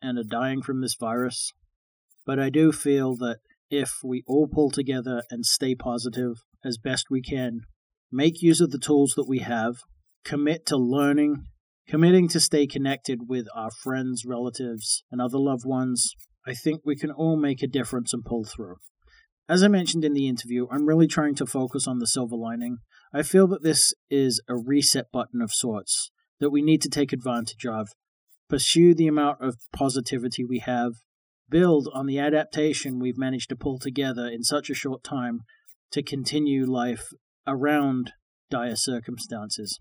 [0.00, 1.52] and are dying from this virus,
[2.24, 3.38] but I do feel that
[3.70, 7.62] if we all pull together and stay positive as best we can,
[8.12, 9.76] make use of the tools that we have,
[10.24, 11.46] commit to learning
[11.88, 16.14] Committing to stay connected with our friends, relatives, and other loved ones,
[16.46, 18.76] I think we can all make a difference and pull through.
[19.48, 22.78] As I mentioned in the interview, I'm really trying to focus on the silver lining.
[23.14, 27.14] I feel that this is a reset button of sorts that we need to take
[27.14, 27.88] advantage of,
[28.50, 30.92] pursue the amount of positivity we have,
[31.48, 35.40] build on the adaptation we've managed to pull together in such a short time
[35.92, 37.08] to continue life
[37.46, 38.12] around
[38.50, 39.78] dire circumstances.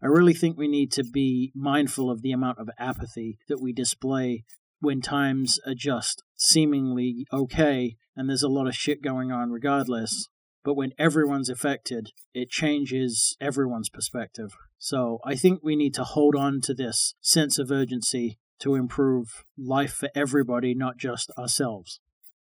[0.00, 3.72] I really think we need to be mindful of the amount of apathy that we
[3.72, 4.44] display
[4.78, 10.28] when times are just seemingly okay and there's a lot of shit going on regardless.
[10.64, 14.52] But when everyone's affected, it changes everyone's perspective.
[14.78, 19.44] So I think we need to hold on to this sense of urgency to improve
[19.58, 22.00] life for everybody, not just ourselves.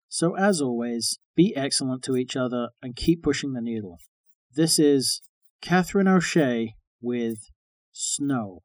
[0.09, 3.99] So, as always, be excellent to each other and keep pushing the needle.
[4.55, 5.21] This is
[5.61, 7.49] Catherine O'Shea with
[7.91, 8.63] Snow.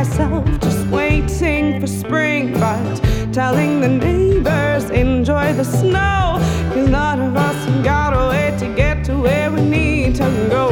[0.00, 2.96] Myself just waiting for spring, but
[3.34, 6.38] telling the neighbors enjoy the snow.
[6.72, 10.28] Cause none of us have got a way to get to where we need to
[10.48, 10.70] go.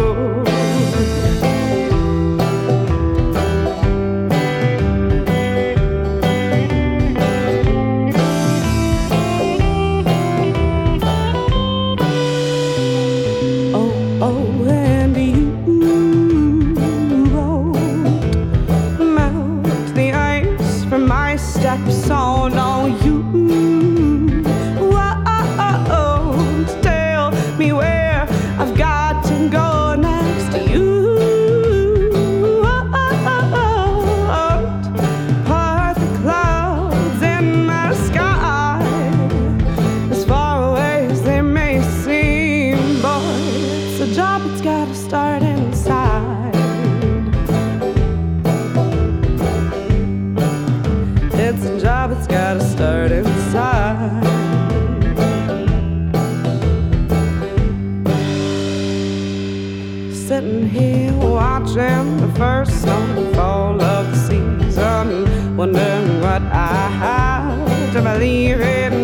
[61.88, 68.97] Watching the first snowfall of the season, wondering what I have to believe in.